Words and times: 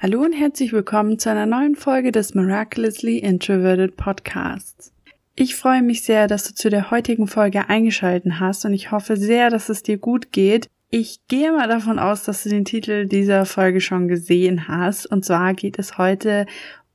Hallo 0.00 0.22
und 0.22 0.32
herzlich 0.32 0.72
willkommen 0.72 1.18
zu 1.18 1.28
einer 1.28 1.44
neuen 1.44 1.74
Folge 1.74 2.12
des 2.12 2.32
Miraculously 2.32 3.18
Introverted 3.18 3.96
Podcasts. 3.96 4.92
Ich 5.34 5.56
freue 5.56 5.82
mich 5.82 6.02
sehr, 6.02 6.28
dass 6.28 6.44
du 6.44 6.54
zu 6.54 6.70
der 6.70 6.92
heutigen 6.92 7.26
Folge 7.26 7.68
eingeschalten 7.68 8.38
hast 8.38 8.64
und 8.64 8.74
ich 8.74 8.92
hoffe 8.92 9.16
sehr, 9.16 9.50
dass 9.50 9.68
es 9.68 9.82
dir 9.82 9.98
gut 9.98 10.30
geht. 10.30 10.68
Ich 10.90 11.26
gehe 11.26 11.50
mal 11.50 11.66
davon 11.66 11.98
aus, 11.98 12.22
dass 12.22 12.44
du 12.44 12.48
den 12.48 12.64
Titel 12.64 13.06
dieser 13.08 13.44
Folge 13.44 13.80
schon 13.80 14.06
gesehen 14.06 14.68
hast. 14.68 15.04
Und 15.04 15.24
zwar 15.24 15.52
geht 15.54 15.80
es 15.80 15.98
heute 15.98 16.46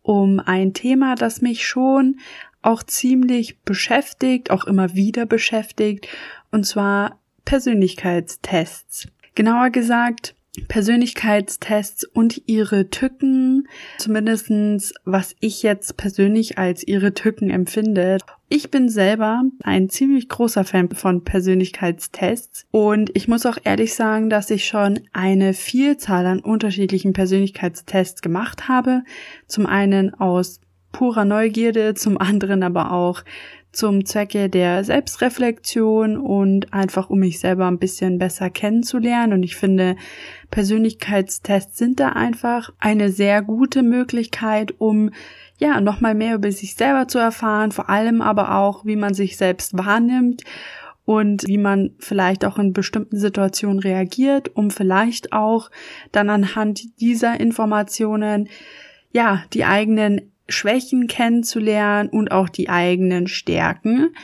um 0.02 0.40
ein 0.40 0.74
Thema, 0.74 1.16
das 1.16 1.42
mich 1.42 1.68
schon 1.68 2.22
auch 2.62 2.84
ziemlich 2.84 3.60
beschäftigt, 3.64 4.50
auch 4.50 4.64
immer 4.64 4.96
wieder 4.96 5.26
beschäftigt, 5.26 6.08
und 6.52 6.66
zwar 6.66 7.20
Persönlichkeitstests. 7.44 9.10
Genauer 9.36 9.72
gesagt, 9.72 10.36
Persönlichkeitstests 10.68 12.04
und 12.04 12.44
ihre 12.46 12.92
Tücken, 12.92 13.68
zumindestens 13.98 14.94
was 15.04 15.36
ich 15.40 15.64
jetzt 15.64 15.98
persönlich 15.98 16.60
als 16.60 16.88
ihre 16.88 17.16
Tücken 17.16 17.50
empfinde. 17.50 18.20
Ich 18.50 18.70
bin 18.70 18.88
selber 18.88 19.42
ein 19.64 19.90
ziemlich 19.90 20.30
großer 20.30 20.64
Fan 20.64 20.92
von 20.92 21.24
Persönlichkeitstests 21.24 22.68
und 22.70 23.10
ich 23.16 23.28
muss 23.28 23.48
auch 23.48 23.58
ehrlich 23.64 23.96
sagen, 23.96 24.30
dass 24.30 24.52
ich 24.52 24.66
schon 24.66 25.00
eine 25.12 25.56
Vielzahl 25.56 26.28
an 26.28 26.40
unterschiedlichen 26.40 27.14
Persönlichkeitstests 27.14 28.22
gemacht 28.22 28.68
habe. 28.68 29.04
Zum 29.48 29.66
einen 29.66 30.14
aus 30.14 30.62
purer 30.92 31.26
Neugierde, 31.26 31.96
zum 31.96 32.20
anderen 32.20 32.62
aber 32.62 32.92
auch 32.92 33.24
zum 33.74 34.06
Zwecke 34.06 34.50
der 34.50 34.84
Selbstreflexion 34.84 36.16
und 36.18 36.74
einfach 36.74 37.10
um 37.10 37.20
mich 37.20 37.40
selber 37.40 37.68
ein 37.68 37.80
bisschen 37.80 38.20
besser 38.20 38.50
kennenzulernen. 38.50 39.34
Und 39.34 39.44
ich 39.44 39.56
finde, 39.56 39.96
Persönlichkeitstests 40.52 41.78
sind 41.78 42.00
da 42.00 42.10
einfach 42.10 42.72
eine 42.80 43.10
sehr 43.10 43.42
gute 43.42 43.82
Möglichkeit, 43.82 44.76
um 44.78 45.10
ja, 45.58 45.82
nochmal 45.82 46.16
mehr 46.16 46.36
über 46.36 46.52
sich 46.52 46.76
selber 46.76 47.08
zu 47.08 47.18
erfahren, 47.18 47.72
vor 47.72 47.90
allem 47.90 48.22
aber 48.22 48.56
auch, 48.56 48.86
wie 48.86 48.96
man 48.96 49.14
sich 49.14 49.38
selbst 49.38 49.78
wahrnimmt 49.78 50.44
und 51.06 51.48
wie 51.48 51.58
man 51.58 51.92
vielleicht 52.00 52.46
auch 52.46 52.60
in 52.60 52.74
bestimmten 52.74 53.18
Situationen 53.18 53.80
reagiert, 53.80 54.56
um 54.56 54.72
vielleicht 54.72 55.34
auch 55.34 55.70
dann 56.12 56.30
anhand 56.30 57.00
dieser 57.02 57.40
Informationen 57.40 58.50
ja, 59.14 59.44
die 59.54 59.64
eigenen 59.64 60.33
Schwächen 60.54 61.08
kennenzulernen 61.08 62.10
und 62.10 62.32
auch 62.32 62.50
die 62.50 62.70
eigenen 62.70 63.28
Stärken. 63.28 64.16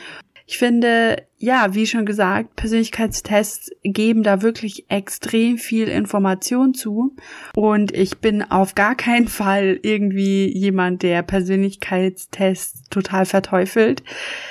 Ich 0.46 0.58
finde, 0.58 1.22
ja, 1.38 1.74
wie 1.74 1.86
schon 1.86 2.04
gesagt, 2.04 2.56
Persönlichkeitstests 2.56 3.70
geben 3.84 4.24
da 4.24 4.42
wirklich 4.42 4.90
extrem 4.90 5.58
viel 5.58 5.86
Information 5.86 6.74
zu. 6.74 7.14
Und 7.54 7.92
ich 7.96 8.18
bin 8.18 8.42
auf 8.42 8.74
gar 8.74 8.96
keinen 8.96 9.28
Fall 9.28 9.78
irgendwie 9.82 10.48
jemand, 10.48 11.04
der 11.04 11.22
Persönlichkeitstests 11.22 12.88
total 12.90 13.26
verteufelt. 13.26 14.02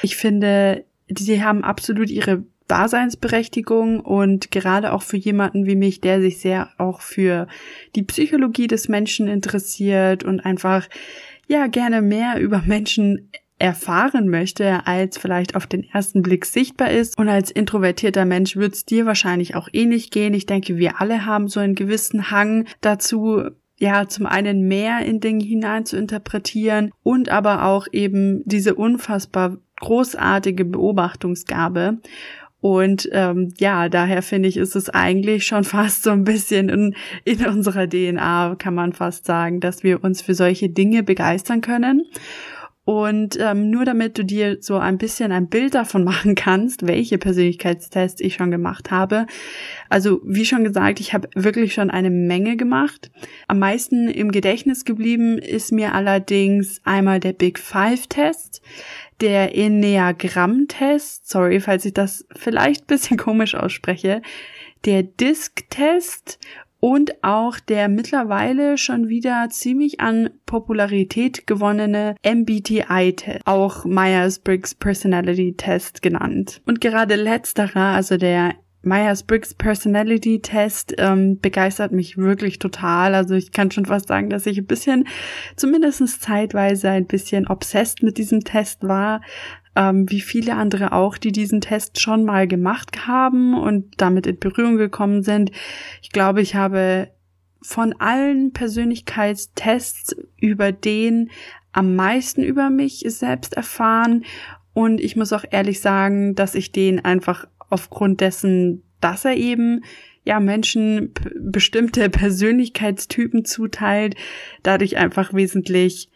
Ich 0.02 0.16
finde, 0.16 0.86
sie 1.10 1.44
haben 1.44 1.66
absolut 1.66 2.10
ihre 2.10 2.46
Daseinsberechtigung 2.70 4.00
und 4.00 4.52
gerade 4.52 4.94
auch 4.94 5.02
für 5.02 5.18
jemanden 5.18 5.66
wie 5.66 5.76
mich, 5.76 6.00
der 6.00 6.22
sich 6.22 6.40
sehr 6.40 6.70
auch 6.78 7.02
für 7.02 7.48
die 7.96 8.04
Psychologie 8.04 8.68
des 8.68 8.88
Menschen 8.88 9.28
interessiert 9.28 10.24
und 10.24 10.40
einfach 10.40 10.88
ja 11.50 11.68
gerne 11.68 12.02
mehr 12.02 12.40
über 12.40 12.62
Menschen 12.66 13.30
erfahren 13.58 14.30
möchte, 14.30 14.88
als 14.88 15.18
vielleicht 15.18 15.56
auf 15.56 15.68
den 15.68 15.84
ersten 15.84 16.22
Blick 16.22 16.46
sichtbar 16.46 16.92
ist. 16.92 17.18
Und 17.18 17.28
als 17.28 17.52
introvertierter 17.52 18.24
Mensch 18.24 18.56
wird 18.56 18.74
es 18.74 18.86
dir 18.86 19.06
wahrscheinlich 19.06 19.56
auch 19.56 19.68
ähnlich 19.74 20.12
gehen. 20.12 20.34
Ich 20.34 20.46
denke, 20.46 20.78
wir 20.78 21.02
alle 21.02 21.26
haben 21.26 21.50
so 21.50 21.60
einen 21.60 21.76
gewissen 21.76 22.32
Hang 22.32 22.66
dazu, 22.80 23.44
ja, 23.78 24.08
zum 24.08 24.26
einen 24.26 24.68
mehr 24.68 25.06
in 25.06 25.20
Dinge 25.20 25.44
hinein 25.44 25.86
zu 25.86 25.98
interpretieren 25.98 26.92
und 27.04 27.30
aber 27.30 27.66
auch 27.66 27.88
eben 27.92 28.44
diese 28.46 28.76
unfassbar 28.76 29.58
großartige 29.80 30.66
Beobachtungsgabe. 30.66 32.00
Und 32.62 33.08
ähm, 33.14 33.54
ja, 33.58 33.88
daher 33.88 34.22
finde 34.22 34.50
ich, 34.50 34.58
ist 34.58 34.76
es 34.76 34.90
eigentlich 34.90 35.46
schon 35.46 35.64
fast 35.66 36.04
so 36.04 36.12
ein 36.12 36.24
bisschen 36.24 36.70
in, 36.70 36.96
in 37.26 37.46
unserer 37.46 37.88
DNA, 37.88 38.56
kann 38.58 38.76
man 38.76 38.94
fast 38.94 39.26
sagen, 39.26 39.60
dass 39.60 39.84
wir 39.84 40.04
uns 40.04 40.22
für 40.22 40.34
solche 40.34 40.70
Dinge 40.70 41.04
begeistern 41.04 41.62
können. 41.62 42.04
Und 42.90 43.38
ähm, 43.40 43.70
nur 43.70 43.86
damit 43.86 44.18
du 44.18 44.26
dir 44.26 44.58
so 44.62 44.80
ein 44.80 44.98
bisschen 44.98 45.32
ein 45.32 45.48
Bild 45.48 45.76
davon 45.76 46.04
machen 46.06 46.34
kannst, 46.34 46.88
welche 46.88 47.20
Persönlichkeitstests 47.20 48.20
ich 48.20 48.34
schon 48.34 48.50
gemacht 48.50 48.90
habe. 48.90 49.28
Also 49.90 50.22
wie 50.26 50.44
schon 50.44 50.64
gesagt, 50.64 51.00
ich 51.00 51.14
habe 51.14 51.30
wirklich 51.36 51.76
schon 51.76 51.92
eine 51.92 52.10
Menge 52.10 52.58
gemacht. 52.58 53.12
Am 53.48 53.60
meisten 53.60 54.08
im 54.08 54.32
Gedächtnis 54.32 54.86
geblieben 54.86 55.38
ist 55.38 55.72
mir 55.72 55.94
allerdings 55.94 56.82
einmal 56.84 57.20
der 57.20 57.34
Big 57.34 57.60
Five 57.60 58.08
Test 58.08 58.64
der 59.22 59.56
Enneagramm-Test, 59.56 61.30
sorry, 61.30 61.60
falls 61.60 61.86
ich 61.86 61.94
das 61.94 62.26
vielleicht 62.36 62.88
bisschen 62.88 63.18
komisch 63.18 63.56
ausspreche, 63.56 64.22
der 64.86 65.04
Disk-Test 65.04 66.40
und 66.80 67.24
auch 67.24 67.60
der 67.60 67.90
mittlerweile 67.90 68.78
schon 68.78 69.10
wieder 69.10 69.50
ziemlich 69.50 70.00
an 70.00 70.30
Popularität 70.46 71.46
gewonnene 71.46 72.16
MBTI-Test, 72.26 73.42
auch 73.46 73.84
Myers-Briggs 73.84 74.76
Personality 74.76 75.56
Test 75.58 76.02
genannt. 76.02 76.62
Und 76.66 76.80
gerade 76.80 77.16
letzterer, 77.16 77.94
also 77.96 78.16
der 78.16 78.56
Myers-Briggs 78.82 79.54
Personality 79.56 80.42
Test 80.42 80.96
ähm, 80.98 81.40
begeistert 81.40 81.92
mich 81.92 82.18
wirklich 82.18 82.60
total. 82.60 83.14
Also 83.14 83.36
ich 83.36 83.52
kann 83.52 83.72
schon 83.72 83.86
fast 83.86 84.08
sagen, 84.08 84.30
dass 84.30 84.46
ich 84.46 84.58
ein 84.58 84.66
bisschen, 84.66 85.08
zumindest 85.56 86.22
zeitweise 86.22 86.90
ein 86.90 87.06
bisschen 87.06 87.48
obsessed 87.48 88.04
mit 88.04 88.18
diesem 88.18 88.44
Test 88.44 88.84
war, 88.88 89.22
ähm, 89.76 90.10
wie 90.10 90.22
viele 90.22 90.56
andere 90.56 90.94
auch, 90.94 91.18
die 91.18 91.32
diesen 91.32 91.62
Test 91.62 92.00
schon 92.00 92.24
mal 92.24 92.48
gemacht 92.48 93.08
haben 93.08 93.54
und 93.54 93.94
damit 93.98 94.28
in 94.28 94.40
Berührung 94.40 94.78
gekommen 94.78 95.24
sind. 95.24 95.52
Ich 96.02 96.12
glaube, 96.12 96.42
ich 96.42 96.56
habe 96.56 97.10
von 97.62 97.94
allen 98.00 98.54
Persönlichkeitstests 98.54 100.16
über 100.38 100.72
den 100.72 101.30
am 101.72 101.96
meisten 101.96 102.42
über 102.42 102.70
mich 102.70 103.04
selbst 103.08 103.56
erfahren 103.56 104.24
und 104.74 105.02
ich 105.02 105.16
muss 105.16 105.34
auch 105.34 105.44
ehrlich 105.52 105.82
sagen, 105.82 106.36
dass 106.36 106.56
ich 106.56 106.72
den 106.72 107.04
einfach 107.04 107.46
aufgrund 107.70 108.22
dessen, 108.22 108.84
dass 109.02 109.26
er 109.26 109.36
eben 109.36 109.84
ja 110.24 110.40
Menschen 110.40 111.14
bestimmte 111.40 112.10
Persönlichkeitstypen 112.10 113.46
zuteilt, 113.46 114.16
dadurch 114.64 114.98
einfach 114.98 115.34
wesentlich 115.34 116.10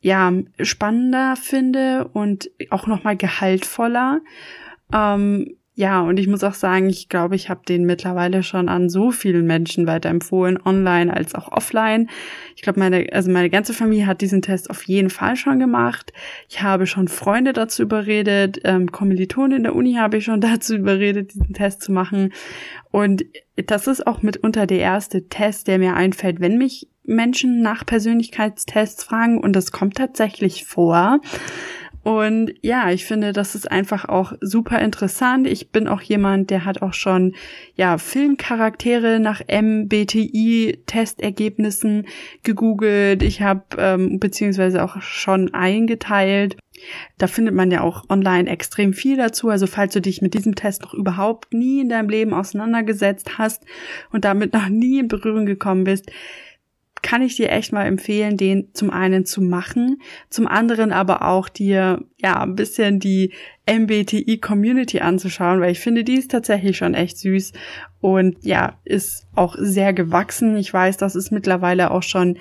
ja 0.00 0.32
spannender 0.60 1.36
finde 1.36 2.08
und 2.12 2.50
auch 2.70 2.86
noch 2.86 3.04
mal 3.04 3.16
gehaltvoller. 3.16 4.20
Ähm, 4.92 5.56
ja, 5.78 6.00
und 6.00 6.18
ich 6.18 6.26
muss 6.26 6.42
auch 6.42 6.54
sagen, 6.54 6.88
ich 6.88 7.10
glaube, 7.10 7.36
ich 7.36 7.50
habe 7.50 7.60
den 7.68 7.84
mittlerweile 7.84 8.42
schon 8.42 8.70
an 8.70 8.88
so 8.88 9.10
vielen 9.10 9.44
Menschen 9.44 9.86
weiterempfohlen, 9.86 10.58
online 10.64 11.12
als 11.12 11.34
auch 11.34 11.52
offline. 11.52 12.08
Ich 12.54 12.62
glaube, 12.62 12.80
meine, 12.80 13.06
also 13.12 13.30
meine 13.30 13.50
ganze 13.50 13.74
Familie 13.74 14.06
hat 14.06 14.22
diesen 14.22 14.40
Test 14.40 14.70
auf 14.70 14.84
jeden 14.84 15.10
Fall 15.10 15.36
schon 15.36 15.58
gemacht. 15.58 16.14
Ich 16.48 16.62
habe 16.62 16.86
schon 16.86 17.08
Freunde 17.08 17.52
dazu 17.52 17.82
überredet, 17.82 18.58
ähm, 18.64 18.90
Kommilitonen 18.90 19.58
in 19.58 19.62
der 19.64 19.74
Uni 19.74 19.96
habe 19.96 20.16
ich 20.16 20.24
schon 20.24 20.40
dazu 20.40 20.76
überredet, 20.76 21.34
diesen 21.34 21.52
Test 21.52 21.82
zu 21.82 21.92
machen. 21.92 22.32
Und 22.90 23.26
das 23.56 23.86
ist 23.86 24.06
auch 24.06 24.22
mitunter 24.22 24.66
der 24.66 24.78
erste 24.78 25.28
Test, 25.28 25.68
der 25.68 25.78
mir 25.78 25.94
einfällt, 25.94 26.40
wenn 26.40 26.56
mich 26.56 26.88
Menschen 27.04 27.60
nach 27.60 27.84
Persönlichkeitstests 27.84 29.04
fragen. 29.04 29.38
Und 29.38 29.52
das 29.52 29.72
kommt 29.72 29.96
tatsächlich 29.96 30.64
vor. 30.64 31.20
Und 32.06 32.54
ja, 32.62 32.90
ich 32.92 33.04
finde, 33.04 33.32
das 33.32 33.56
ist 33.56 33.68
einfach 33.68 34.04
auch 34.04 34.34
super 34.40 34.78
interessant. 34.78 35.48
Ich 35.48 35.72
bin 35.72 35.88
auch 35.88 36.00
jemand, 36.00 36.50
der 36.50 36.64
hat 36.64 36.80
auch 36.80 36.94
schon 36.94 37.34
ja 37.74 37.98
Filmcharaktere 37.98 39.18
nach 39.18 39.40
MBTI-Testergebnissen 39.40 42.06
gegoogelt. 42.44 43.24
Ich 43.24 43.42
habe 43.42 43.64
ähm, 43.76 44.20
beziehungsweise 44.20 44.84
auch 44.84 45.02
schon 45.02 45.52
eingeteilt. 45.52 46.56
Da 47.18 47.26
findet 47.26 47.56
man 47.56 47.72
ja 47.72 47.80
auch 47.80 48.04
online 48.08 48.48
extrem 48.48 48.92
viel 48.92 49.16
dazu. 49.16 49.48
Also 49.48 49.66
falls 49.66 49.92
du 49.92 50.00
dich 50.00 50.22
mit 50.22 50.34
diesem 50.34 50.54
Test 50.54 50.82
noch 50.82 50.94
überhaupt 50.94 51.54
nie 51.54 51.80
in 51.80 51.88
deinem 51.88 52.08
Leben 52.08 52.34
auseinandergesetzt 52.34 53.36
hast 53.36 53.64
und 54.12 54.24
damit 54.24 54.52
noch 54.52 54.68
nie 54.68 55.00
in 55.00 55.08
Berührung 55.08 55.44
gekommen 55.44 55.82
bist, 55.82 56.08
kann 57.06 57.22
ich 57.22 57.36
dir 57.36 57.52
echt 57.52 57.72
mal 57.72 57.86
empfehlen, 57.86 58.36
den 58.36 58.70
zum 58.72 58.90
einen 58.90 59.24
zu 59.24 59.40
machen, 59.40 60.02
zum 60.28 60.48
anderen 60.48 60.90
aber 60.90 61.22
auch 61.22 61.48
dir 61.48 62.02
ja 62.20 62.42
ein 62.42 62.56
bisschen 62.56 62.98
die 62.98 63.32
MBTI 63.70 64.38
Community 64.38 64.98
anzuschauen, 64.98 65.60
weil 65.60 65.70
ich 65.70 65.78
finde, 65.78 66.02
die 66.02 66.16
ist 66.16 66.32
tatsächlich 66.32 66.76
schon 66.76 66.94
echt 66.94 67.18
süß 67.18 67.52
und 68.00 68.44
ja, 68.44 68.80
ist 68.84 69.28
auch 69.36 69.54
sehr 69.56 69.92
gewachsen. 69.92 70.56
Ich 70.56 70.74
weiß, 70.74 70.96
dass 70.96 71.14
es 71.14 71.30
mittlerweile 71.30 71.92
auch 71.92 72.02
schon 72.02 72.38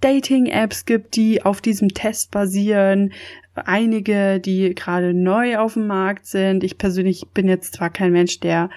Dating-Apps 0.00 0.86
gibt, 0.86 1.14
die 1.14 1.44
auf 1.44 1.60
diesem 1.60 1.90
Test 1.90 2.32
basieren. 2.32 3.12
Einige, 3.54 4.40
die 4.40 4.74
gerade 4.74 5.14
neu 5.14 5.58
auf 5.58 5.74
dem 5.74 5.86
Markt 5.86 6.26
sind. 6.26 6.64
Ich 6.64 6.78
persönlich 6.78 7.28
bin 7.32 7.46
jetzt 7.46 7.74
zwar 7.74 7.90
kein 7.90 8.10
Mensch, 8.10 8.40
der 8.40 8.70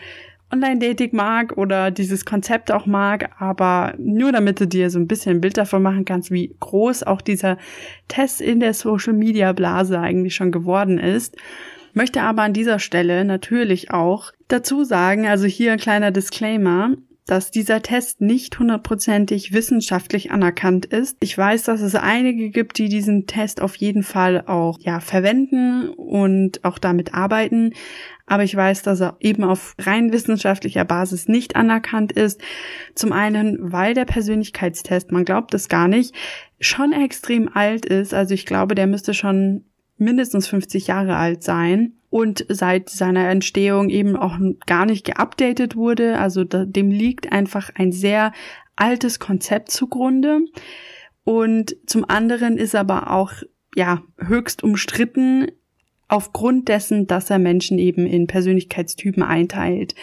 Online-Dating 0.54 1.16
mag 1.16 1.58
oder 1.58 1.90
dieses 1.90 2.26
Konzept 2.26 2.72
auch 2.72 2.86
mag, 2.86 3.32
aber 3.40 3.96
nur 3.98 4.32
damit 4.32 4.60
du 4.60 4.68
dir 4.68 4.90
so 4.90 5.00
ein 5.00 5.08
bisschen 5.08 5.38
ein 5.38 5.42
Bild 5.42 5.58
davon 5.58 5.82
machen 5.82 6.06
kannst, 6.06 6.30
wie 6.32 6.56
groß 6.60 7.04
auch 7.04 7.22
dieser 7.22 7.58
Test 8.08 8.40
in 8.40 8.60
der 8.60 8.74
Social-Media-Blase 8.74 10.00
eigentlich 10.00 10.36
schon 10.36 10.52
geworden 10.52 11.00
ist. 11.00 11.36
Möchte 11.94 12.22
aber 12.22 12.44
an 12.44 12.54
dieser 12.54 12.80
Stelle 12.80 13.26
natürlich 13.26 13.92
auch 13.92 14.32
dazu 14.48 14.84
sagen, 14.84 15.28
also 15.28 15.46
hier 15.46 15.74
ein 15.74 15.80
kleiner 15.80 16.12
Disclaimer, 16.12 16.96
dass 17.26 17.52
dieser 17.52 17.82
Test 17.82 18.20
nicht 18.20 18.60
hundertprozentig 18.60 19.54
wissenschaftlich 19.54 20.32
anerkannt 20.32 20.86
ist. 20.86 21.18
Ich 21.22 21.38
weiß, 21.38 21.64
dass 21.64 21.82
es 21.82 21.96
einige 21.96 22.50
gibt, 22.50 22.78
die 22.78 22.90
diesen 22.90 23.28
Test 23.28 23.62
auf 23.62 23.76
jeden 23.76 24.04
Fall 24.04 24.44
auch 24.46 24.78
ja 24.82 25.00
verwenden 25.00 25.90
und 25.90 26.64
auch 26.66 26.80
damit 26.80 27.14
arbeiten, 27.14 27.74
aber 28.26 28.44
ich 28.44 28.56
weiß, 28.56 28.84
dass 28.84 29.02
er 29.02 29.18
eben 29.20 29.44
auf 29.44 29.76
rein 29.80 30.14
wissenschaftlicher 30.14 30.86
Basis 30.86 31.28
nicht 31.28 31.56
anerkannt 31.56 32.12
ist. 32.12 32.42
Zum 32.96 33.12
einen, 33.12 33.58
weil 33.60 33.94
der 33.94 34.06
Persönlichkeitstest, 34.06 35.12
man 35.12 35.26
glaubt 35.26 35.54
es 35.54 35.68
gar 35.68 35.88
nicht, 35.88 36.16
schon 36.60 36.94
extrem 36.94 37.50
alt 37.54 37.86
ist. 37.86 38.14
Also 38.14 38.34
ich 38.34 38.46
glaube, 38.46 38.76
der 38.76 38.88
müsste 38.88 39.14
schon 39.14 39.66
mindestens 39.98 40.48
50 40.48 40.88
Jahre 40.88 41.18
alt 41.18 41.44
sein 41.44 41.94
und 42.10 42.46
seit 42.48 42.90
seiner 42.90 43.28
Entstehung 43.30 43.90
eben 43.90 44.16
auch 44.16 44.38
gar 44.66 44.86
nicht 44.86 45.06
geupdatet 45.06 45.76
wurde. 45.76 46.18
Also 46.20 46.44
dem 46.44 46.92
liegt 46.92 47.32
einfach 47.32 47.72
ein 47.76 47.92
sehr 47.92 48.32
altes 48.76 49.20
Konzept 49.20 49.72
zugrunde. 49.72 50.40
Und 51.26 51.76
zum 51.86 52.08
anderen 52.08 52.58
ist 52.58 52.76
aber 52.76 53.12
auch 53.12 53.34
ja 53.76 54.04
höchst 54.18 54.64
umstritten, 54.64 55.48
aufgrund 56.14 56.70
dessen, 56.70 57.08
dass 57.08 57.32
er 57.32 57.40
Menschen 57.40 57.80
eben 57.80 58.06
in 58.06 58.28
Persönlichkeitstypen 58.28 59.24
einteilt. 59.24 59.96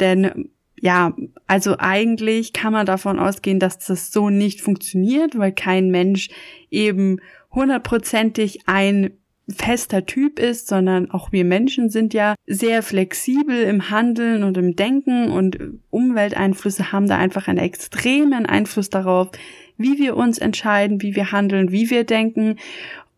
Denn 0.00 0.48
ja, 0.80 1.14
also 1.46 1.76
eigentlich 1.78 2.52
kann 2.52 2.72
man 2.72 2.86
davon 2.86 3.20
ausgehen, 3.20 3.60
dass 3.60 3.78
das 3.78 4.10
so 4.10 4.30
nicht 4.30 4.60
funktioniert, 4.60 5.38
weil 5.38 5.52
kein 5.52 5.92
Mensch 5.92 6.28
eben 6.72 7.20
hundertprozentig 7.52 8.62
ein 8.66 9.12
fester 9.48 10.06
Typ 10.06 10.40
ist, 10.40 10.66
sondern 10.66 11.08
auch 11.12 11.30
wir 11.30 11.44
Menschen 11.44 11.88
sind 11.88 12.14
ja 12.14 12.34
sehr 12.48 12.82
flexibel 12.82 13.62
im 13.62 13.90
Handeln 13.90 14.42
und 14.42 14.56
im 14.58 14.74
Denken 14.74 15.30
und 15.30 15.56
Umwelteinflüsse 15.90 16.90
haben 16.90 17.06
da 17.06 17.16
einfach 17.16 17.46
einen 17.46 17.58
extremen 17.58 18.44
Einfluss 18.44 18.90
darauf, 18.90 19.30
wie 19.76 19.98
wir 19.98 20.16
uns 20.16 20.38
entscheiden, 20.38 21.00
wie 21.00 21.14
wir 21.14 21.30
handeln, 21.30 21.70
wie 21.70 21.90
wir 21.90 22.02
denken 22.02 22.56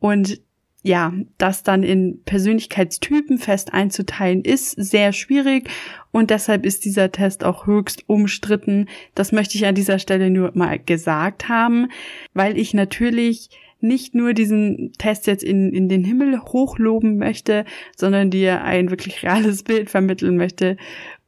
und 0.00 0.40
ja, 0.86 1.12
das 1.36 1.64
dann 1.64 1.82
in 1.82 2.22
Persönlichkeitstypen 2.24 3.38
fest 3.38 3.74
einzuteilen, 3.74 4.42
ist 4.42 4.70
sehr 4.70 5.12
schwierig 5.12 5.68
und 6.12 6.30
deshalb 6.30 6.64
ist 6.64 6.84
dieser 6.84 7.10
Test 7.10 7.42
auch 7.42 7.66
höchst 7.66 8.04
umstritten. 8.08 8.86
Das 9.16 9.32
möchte 9.32 9.58
ich 9.58 9.66
an 9.66 9.74
dieser 9.74 9.98
Stelle 9.98 10.30
nur 10.30 10.52
mal 10.54 10.78
gesagt 10.78 11.48
haben, 11.48 11.88
weil 12.34 12.56
ich 12.56 12.72
natürlich 12.72 13.50
nicht 13.80 14.14
nur 14.14 14.32
diesen 14.32 14.92
Test 14.96 15.26
jetzt 15.26 15.42
in, 15.42 15.72
in 15.72 15.88
den 15.88 16.04
Himmel 16.04 16.40
hochloben 16.40 17.18
möchte, 17.18 17.64
sondern 17.96 18.30
dir 18.30 18.62
ein 18.62 18.90
wirklich 18.90 19.24
reales 19.24 19.64
Bild 19.64 19.90
vermitteln 19.90 20.36
möchte. 20.36 20.76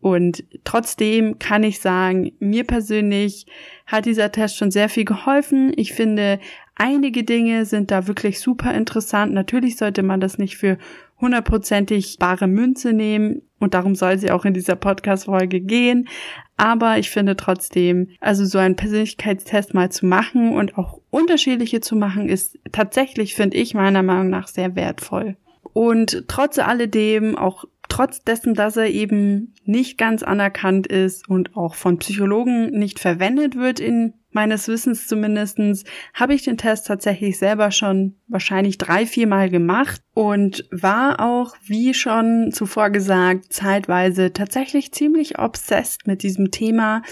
Und 0.01 0.45
trotzdem 0.63 1.41
kann 1.41 1.65
ich 1.65 1.81
sagen, 1.81 2.31
mir 2.39 2.63
persönlich 2.63 3.47
hat 3.87 4.07
dieser 4.07 4.31
Test 4.31 4.57
schon 4.57 4.71
sehr 4.71 4.89
viel 4.89 5.05
geholfen. 5.05 5.73
Ich 5.77 5.93
finde, 5.93 6.39
Einige 6.81 7.25
Dinge 7.25 7.65
sind 7.65 7.91
da 7.91 8.07
wirklich 8.07 8.39
super 8.39 8.73
interessant. 8.73 9.35
Natürlich 9.35 9.77
sollte 9.77 10.05
man 10.05 10.21
das 10.21 10.39
nicht 10.39 10.57
für 10.57 10.79
hundertprozentig 11.21 12.19
bare 12.21 12.47
Münze 12.47 12.93
nehmen 12.93 13.43
und 13.59 13.75
darum 13.75 13.97
soll 13.97 14.17
sie 14.19 14.31
auch 14.31 14.45
in 14.45 14.55
dieser 14.55 14.77
Podcast-Folge 14.77 15.61
gehen. 15.61 16.09
Aber 16.57 16.97
ich 16.99 17.11
finde 17.11 17.35
trotzdem, 17.35 18.11
also 18.21 18.45
so 18.45 18.59
einen 18.59 18.77
Persönlichkeitstest 18.77 19.75
mal 19.75 19.91
zu 19.91 20.07
machen 20.07 20.53
und 20.53 20.79
auch 20.79 21.01
unterschiedliche 21.11 21.81
zu 21.81 21.97
machen, 21.97 22.29
ist 22.29 22.57
tatsächlich, 22.71 23.35
finde 23.35 23.57
ich, 23.57 23.75
meiner 23.75 24.05
Meinung 24.05 24.31
nach 24.31 24.47
sehr 24.47 24.77
wertvoll. 24.77 25.37
Und 25.73 26.27
trotz 26.29 26.61
alledem, 26.61 27.37
auch 27.37 27.65
trotz 27.89 28.23
dessen, 28.23 28.55
dass 28.55 28.77
er 28.77 28.89
eben 28.89 29.55
nicht 29.65 29.99
ganz 29.99 30.23
anerkannt 30.23 30.87
ist 30.87 31.29
und 31.29 31.57
auch 31.57 31.75
von 31.75 31.99
Psychologen 31.99 32.71
nicht 32.71 33.01
verwendet 33.01 33.57
wird 33.57 33.81
in 33.81 34.15
meines 34.31 34.69
Wissens 34.69 35.07
zumindestens 35.07 35.85
habe 36.15 36.35
ich 36.35 36.43
den 36.43 36.57
Test 36.57 36.87
tatsächlich 36.87 37.39
selber 37.39 37.71
schon 37.71 38.17
wahrscheinlich 38.27 38.79
drei, 38.79 39.07
vier 39.07 39.27
Mal 39.27 39.51
gemacht 39.51 40.03
und 40.19 40.65
war 40.73 41.21
auch, 41.21 41.55
wie 41.65 41.95
schon 41.95 42.51
zuvor 42.51 42.91
gesagt, 42.91 43.53
zeitweise 43.53 44.33
tatsächlich 44.33 44.91
ziemlich 44.91 45.39
obsessed 45.39 46.09
mit 46.09 46.25
diesem 46.25 46.51
Thema 46.51 47.03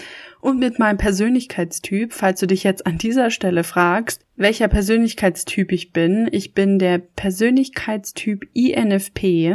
und 0.40 0.58
mit 0.58 0.80
meinem 0.80 0.98
Persönlichkeitstyp, 0.98 2.12
falls 2.12 2.40
du 2.40 2.48
dich 2.48 2.64
jetzt 2.64 2.84
an 2.84 2.98
dieser 2.98 3.30
Stelle 3.30 3.62
fragst, 3.62 4.22
welcher 4.34 4.66
Persönlichkeitstyp 4.66 5.70
ich 5.70 5.92
bin. 5.92 6.28
Ich 6.32 6.52
bin 6.52 6.80
der 6.80 6.98
Persönlichkeitstyp 6.98 8.48
INFP 8.54 9.54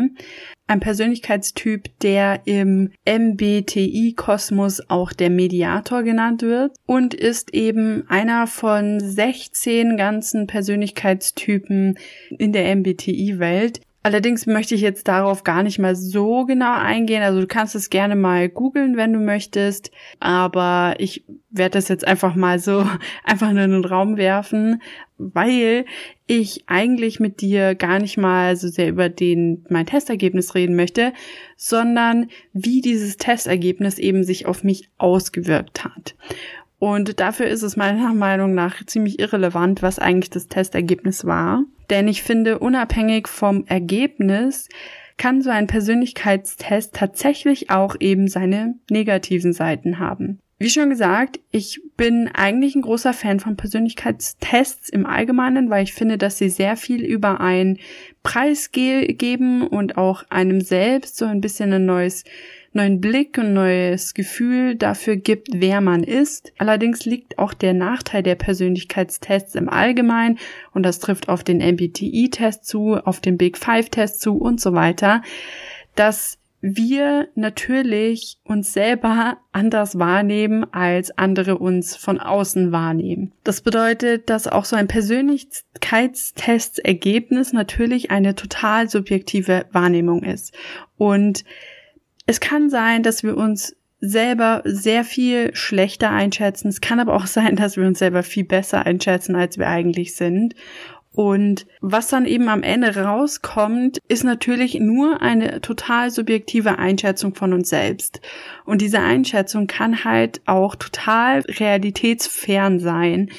ein 0.71 0.80
Persönlichkeitstyp, 0.80 2.00
der 2.00 2.44
im 2.45 2.92
MBTI-Kosmos 3.06 4.89
auch 4.89 5.12
der 5.12 5.30
Mediator 5.30 6.01
genannt 6.03 6.44
wird 6.44 6.77
und 6.86 7.13
ist 7.13 7.53
eben 7.53 8.06
einer 8.07 8.48
von 8.48 9.01
16 9.01 9.98
ganzen 9.98 10.48
Persönlichkeitstypen 10.48 12.00
in 12.30 12.53
der 12.53 12.74
MBTI-Welt. 13.41 13.81
Allerdings 14.03 14.47
möchte 14.47 14.73
ich 14.73 14.81
jetzt 14.81 15.07
darauf 15.07 15.43
gar 15.43 15.61
nicht 15.61 15.77
mal 15.77 15.95
so 15.95 16.45
genau 16.45 16.73
eingehen. 16.75 17.21
Also 17.21 17.39
du 17.39 17.45
kannst 17.45 17.75
es 17.75 17.91
gerne 17.91 18.15
mal 18.15 18.49
googeln, 18.49 18.97
wenn 18.97 19.13
du 19.13 19.19
möchtest. 19.19 19.91
Aber 20.19 20.95
ich 20.97 21.23
werde 21.51 21.73
das 21.73 21.88
jetzt 21.88 22.07
einfach 22.07 22.33
mal 22.33 22.57
so 22.57 22.83
einfach 23.23 23.51
nur 23.51 23.61
in 23.61 23.71
den 23.71 23.85
Raum 23.85 24.17
werfen, 24.17 24.81
weil 25.19 25.85
ich 26.25 26.63
eigentlich 26.65 27.19
mit 27.19 27.41
dir 27.41 27.75
gar 27.75 27.99
nicht 27.99 28.17
mal 28.17 28.55
so 28.55 28.69
sehr 28.69 28.89
über 28.89 29.07
den, 29.07 29.65
mein 29.69 29.85
Testergebnis 29.85 30.55
reden 30.55 30.75
möchte, 30.75 31.13
sondern 31.55 32.29
wie 32.53 32.81
dieses 32.81 33.17
Testergebnis 33.17 33.99
eben 33.99 34.23
sich 34.23 34.47
auf 34.47 34.63
mich 34.63 34.89
ausgewirkt 34.97 35.83
hat. 35.85 36.15
Und 36.79 37.19
dafür 37.19 37.45
ist 37.45 37.61
es 37.61 37.77
meiner 37.77 38.11
Meinung 38.15 38.55
nach 38.55 38.83
ziemlich 38.88 39.19
irrelevant, 39.19 39.83
was 39.83 40.00
eigentlich 40.00 40.31
das 40.31 40.48
Testergebnis 40.48 41.25
war. 41.25 41.65
Denn 41.91 42.07
ich 42.07 42.24
finde, 42.24 42.57
unabhängig 42.57 43.27
vom 43.27 43.65
Ergebnis 43.67 44.69
kann 45.17 45.41
so 45.41 45.51
ein 45.51 45.67
Persönlichkeitstest 45.67 46.95
tatsächlich 46.95 47.69
auch 47.69 47.95
eben 48.00 48.27
seine 48.27 48.75
negativen 48.89 49.53
Seiten 49.53 50.00
haben. 50.00 50.39
Wie 50.57 50.69
schon 50.69 50.89
gesagt, 50.89 51.39
ich 51.51 51.81
bin 51.98 52.29
eigentlich 52.33 52.75
ein 52.75 52.83
großer 52.83 53.13
Fan 53.13 53.39
von 53.39 53.57
Persönlichkeitstests 53.57 54.89
im 54.89 55.05
Allgemeinen, 55.05 55.69
weil 55.69 55.83
ich 55.83 55.93
finde, 55.93 56.17
dass 56.17 56.38
sie 56.38 56.50
sehr 56.50 56.77
viel 56.77 57.03
über 57.03 57.41
einen 57.41 57.79
Preis 58.24 58.71
ge 58.71 59.12
geben 59.13 59.67
und 59.67 59.98
auch 59.98 60.24
einem 60.29 60.62
selbst 60.62 61.17
so 61.17 61.25
ein 61.25 61.41
bisschen 61.41 61.74
ein 61.74 61.86
neues 61.86 62.24
neuen 62.74 63.01
Blick 63.01 63.38
und 63.38 63.54
neues 63.54 64.13
Gefühl 64.13 64.75
dafür 64.75 65.18
gibt, 65.18 65.50
wer 65.54 65.82
man 65.82 66.04
ist. 66.04 66.54
Allerdings 66.58 67.06
liegt 67.06 67.38
auch 67.38 67.54
der 67.54 67.74
Nachteil 67.74 68.24
der 68.24 68.36
Persönlichkeitstests 68.36 69.56
im 69.56 69.70
Allgemeinen 69.70 70.40
und 70.74 70.84
das 70.84 71.00
trifft 71.00 71.30
auf 71.30 71.44
den 71.44 71.58
MBTI-Test 71.58 72.66
zu, 72.66 72.96
auf 72.96 73.20
den 73.20 73.38
Big 73.38 73.58
Five-Test 73.58 74.22
zu 74.22 74.38
und 74.38 74.62
so 74.62 74.74
weiter, 74.74 75.22
dass 75.96 76.38
wir 76.62 77.28
natürlich 77.34 78.38
uns 78.44 78.72
selber 78.72 79.40
anders 79.51 79.98
wahrnehmen, 79.98 80.72
als 80.72 81.18
andere 81.18 81.58
uns 81.58 81.96
von 81.96 82.20
außen 82.20 82.72
wahrnehmen. 82.72 83.32
Das 83.44 83.62
bedeutet, 83.62 84.30
dass 84.30 84.48
auch 84.48 84.66
so 84.66 84.75
ein 84.75 84.88
Persönlichkeitstestergebnis 84.88 87.51
natürlich 87.51 88.12
eine 88.12 88.36
total 88.36 88.88
subjektive 88.90 89.66
Wahrnehmung 89.72 90.22
ist. 90.22 90.54
Und 90.98 91.46
es 92.25 92.40
kann 92.40 92.70
sein, 92.70 93.04
dass 93.04 93.24
wir 93.24 93.38
uns 93.38 93.75
selber 94.00 94.62
sehr 94.66 95.04
viel 95.04 95.56
schlechter 95.56 96.10
einschätzen. 96.10 96.68
Es 96.68 96.82
kann 96.82 97.00
aber 97.00 97.13
auch 97.13 97.25
sein, 97.28 97.56
dass 97.56 97.78
wir 97.78 97.86
uns 97.86 98.00
selber 98.00 98.24
viel 98.24 98.44
besser 98.44 98.86
einschätzen, 98.86 99.36
als 99.36 99.58
wir 99.58 99.68
eigentlich 99.68 100.16
sind. 100.16 100.56
Und 101.13 101.68
was 101.82 102.08
dann 102.08 102.25
eben 102.25 102.48
am 102.48 102.63
Ende 102.63 102.96
rauskommt, 102.96 104.00
ist 104.08 104.24
natürlich 104.24 104.80
nur 104.80 105.22
eine 105.22 105.60
total 105.60 106.10
subjektive 106.10 106.80
Einschätzung 106.80 107.36
von 107.36 107.51
uns 107.51 107.68
selbst. 107.70 108.22
Und 108.63 108.82
diese 108.82 109.01
Einschätzung 109.01 109.68
kann 109.68 110.06
halt 110.06 110.40
auch 110.46 110.75
total 110.75 111.42
realitätsfern 111.42 112.80
sein. 112.80 113.30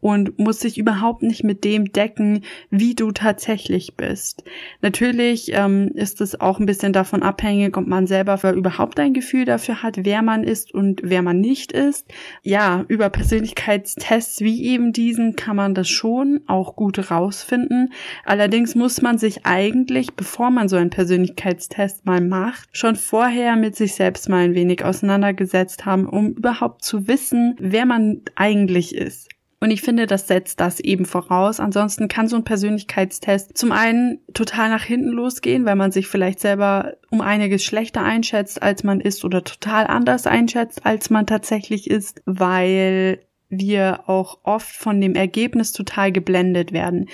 Und 0.00 0.38
muss 0.38 0.60
sich 0.60 0.78
überhaupt 0.78 1.22
nicht 1.22 1.42
mit 1.42 1.64
dem 1.64 1.92
decken, 1.92 2.44
wie 2.70 2.94
du 2.94 3.10
tatsächlich 3.10 3.96
bist. 3.96 4.44
Natürlich 4.80 5.52
ähm, 5.52 5.90
ist 5.94 6.20
es 6.20 6.40
auch 6.40 6.60
ein 6.60 6.66
bisschen 6.66 6.92
davon 6.92 7.22
abhängig, 7.22 7.76
ob 7.76 7.86
man 7.86 8.06
selber 8.06 8.38
überhaupt 8.52 9.00
ein 9.00 9.12
Gefühl 9.12 9.44
dafür 9.44 9.82
hat, 9.82 10.04
wer 10.04 10.22
man 10.22 10.44
ist 10.44 10.72
und 10.72 11.00
wer 11.02 11.22
man 11.22 11.40
nicht 11.40 11.72
ist. 11.72 12.06
Ja, 12.42 12.84
über 12.88 13.10
Persönlichkeitstests 13.10 14.40
wie 14.40 14.64
eben 14.66 14.92
diesen 14.92 15.34
kann 15.34 15.56
man 15.56 15.74
das 15.74 15.88
schon 15.88 16.40
auch 16.46 16.76
gut 16.76 17.10
rausfinden. 17.10 17.92
Allerdings 18.24 18.74
muss 18.74 19.02
man 19.02 19.18
sich 19.18 19.46
eigentlich, 19.46 20.14
bevor 20.14 20.50
man 20.50 20.68
so 20.68 20.76
einen 20.76 20.90
Persönlichkeitstest 20.90 22.06
mal 22.06 22.20
macht, 22.20 22.68
schon 22.72 22.94
vorher 22.96 23.56
mit 23.56 23.74
sich 23.74 23.94
selbst 23.94 24.28
mal 24.28 24.44
ein 24.44 24.54
wenig 24.54 24.84
auseinandergesetzt 24.84 25.86
haben, 25.86 26.06
um 26.06 26.32
überhaupt 26.32 26.84
zu 26.84 27.08
wissen, 27.08 27.56
wer 27.58 27.86
man 27.86 28.22
eigentlich 28.36 28.94
ist. 28.94 29.28
Und 29.60 29.72
ich 29.72 29.82
finde, 29.82 30.06
das 30.06 30.28
setzt 30.28 30.60
das 30.60 30.78
eben 30.78 31.04
voraus. 31.04 31.58
Ansonsten 31.58 32.06
kann 32.06 32.28
so 32.28 32.36
ein 32.36 32.44
Persönlichkeitstest 32.44 33.58
zum 33.58 33.72
einen 33.72 34.20
total 34.32 34.68
nach 34.68 34.84
hinten 34.84 35.08
losgehen, 35.08 35.64
weil 35.64 35.74
man 35.74 35.90
sich 35.90 36.06
vielleicht 36.06 36.38
selber 36.38 36.94
um 37.10 37.20
einiges 37.20 37.64
schlechter 37.64 38.02
einschätzt, 38.02 38.62
als 38.62 38.84
man 38.84 39.00
ist 39.00 39.24
oder 39.24 39.42
total 39.42 39.86
anders 39.88 40.28
einschätzt, 40.28 40.86
als 40.86 41.10
man 41.10 41.26
tatsächlich 41.26 41.90
ist, 41.90 42.22
weil 42.24 43.20
wir 43.50 44.08
auch 44.08 44.38
oft 44.42 44.68
von 44.68 45.00
dem 45.00 45.14
Ergebnis 45.14 45.72
total 45.72 46.12
geblendet 46.12 46.72
werden. 46.72 47.08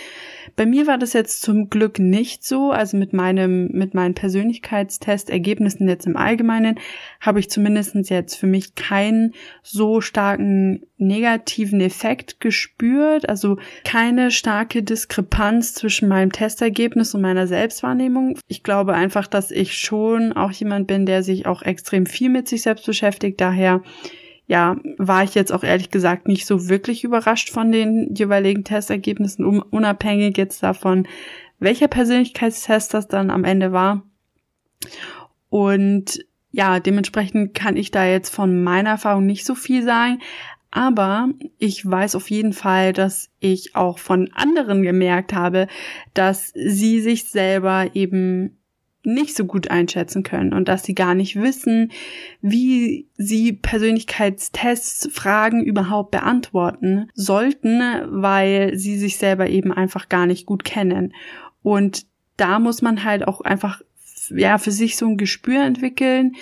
Bei 0.57 0.67
mir 0.67 0.87
war 0.87 0.99
das 0.99 1.13
jetzt 1.13 1.43
zum 1.43 1.71
Glück 1.71 1.99
nicht 2.01 2.45
so. 2.45 2.73
Also 2.73 2.97
mit 2.97 3.13
meinem, 3.13 3.69
mit 3.69 3.95
meinen 3.95 4.15
Persönlichkeitstestergebnissen 4.15 5.89
jetzt 5.89 6.07
im 6.07 6.17
Allgemeinen 6.17 6.81
habe 7.21 7.39
ich 7.39 7.51
zumindestens 7.51 8.09
jetzt 8.09 8.35
für 8.35 8.49
mich 8.49 8.75
keinen 8.75 9.35
so 9.63 10.01
starken 10.01 10.83
negativen 10.97 11.81
Effekt 11.81 12.41
gespürt. 12.41 13.29
Also 13.29 13.59
keine 13.85 14.33
starke 14.33 14.83
Diskrepanz 14.83 15.75
zwischen 15.75 16.09
meinem 16.09 16.33
Testergebnis 16.33 17.15
und 17.15 17.21
meiner 17.21 17.47
Selbstwahrnehmung. 17.47 18.39
Ich 18.49 18.65
glaube 18.65 18.95
einfach, 18.95 19.29
dass 19.29 19.53
ich 19.53 19.79
schon 19.79 20.33
auch 20.33 20.51
jemand 20.51 20.89
bin, 20.89 21.07
der 21.07 21.23
sich 21.23 21.47
auch 21.47 21.63
extrem 21.63 22.07
viel 22.07 22.29
mit 22.29 22.49
sich 22.49 22.63
selbst 22.63 22.87
beschäftigt. 22.87 23.41
Daher 23.41 23.83
ja, 24.47 24.77
war 24.99 25.25
ich 25.25 25.35
jetzt 25.35 25.53
auch 25.53 25.65
ehrlich 25.65 25.91
gesagt 25.91 26.29
nicht 26.29 26.47
so 26.47 26.69
wirklich 26.69 27.05
überrascht 27.05 27.51
von 27.51 27.73
den 27.73 28.15
jeweiligen 28.15 28.65
Testergebnissen, 28.65 29.45
unabhängig 29.45 30.37
jetzt 30.37 30.63
davon, 30.63 31.09
welcher 31.59 31.89
Persönlichkeitstest 31.89 32.93
das 32.93 33.09
dann 33.09 33.31
am 33.31 33.45
Ende 33.45 33.73
war. 33.73 34.03
Und 35.49 36.25
ja, 36.51 36.79
dementsprechend 36.79 37.55
kann 37.55 37.77
ich 37.77 37.91
da 37.91 38.05
jetzt 38.05 38.31
von 38.31 38.63
meiner 38.63 38.91
Erfahrung 38.91 39.27
nicht 39.27 39.45
so 39.47 39.55
viel 39.55 39.83
sagen. 39.83 40.21
Aber 40.71 41.29
ich 41.59 41.89
weiß 41.89 42.17
auf 42.17 42.31
jeden 42.31 42.53
Fall, 42.53 42.93
dass 42.93 43.31
ich 43.39 43.77
auch 43.77 43.99
von 43.99 44.31
anderen 44.35 44.83
gemerkt 44.83 45.33
habe, 45.33 45.69
dass 46.15 46.53
sie 46.55 47.01
sich 47.01 47.31
selber 47.31 47.95
eben 47.95 48.59
nicht 49.05 49.37
so 49.37 49.45
gut 49.45 49.71
einschätzen 49.71 50.23
können 50.23 50.53
und 50.53 50.69
dass 50.69 50.85
sie 50.85 50.95
gar 50.95 51.15
nicht 51.15 51.41
wissen, 51.41 51.91
wie 52.41 53.07
sie 53.17 53.53
Persönlichkeitstests, 53.53 55.09
Fragen 55.13 55.65
überhaupt 55.65 56.11
beantworten 56.11 57.09
sollten, 57.15 57.81
weil 58.07 58.77
sie 58.77 58.99
sich 58.99 59.17
selber 59.17 59.49
eben 59.49 59.73
einfach 59.73 60.09
gar 60.09 60.27
nicht 60.27 60.47
gut 60.47 60.65
kennen. 60.65 61.15
Und 61.63 62.07
da 62.37 62.59
muss 62.59 62.83
man 62.83 63.05
halt 63.05 63.27
auch 63.27 63.41
einfach, 63.41 63.83
ja, 64.31 64.59
für 64.59 64.73
sich 64.73 64.97
so 64.97 65.07
ein 65.07 65.17
Gespür 65.17 65.63
entwickeln, 65.63 66.35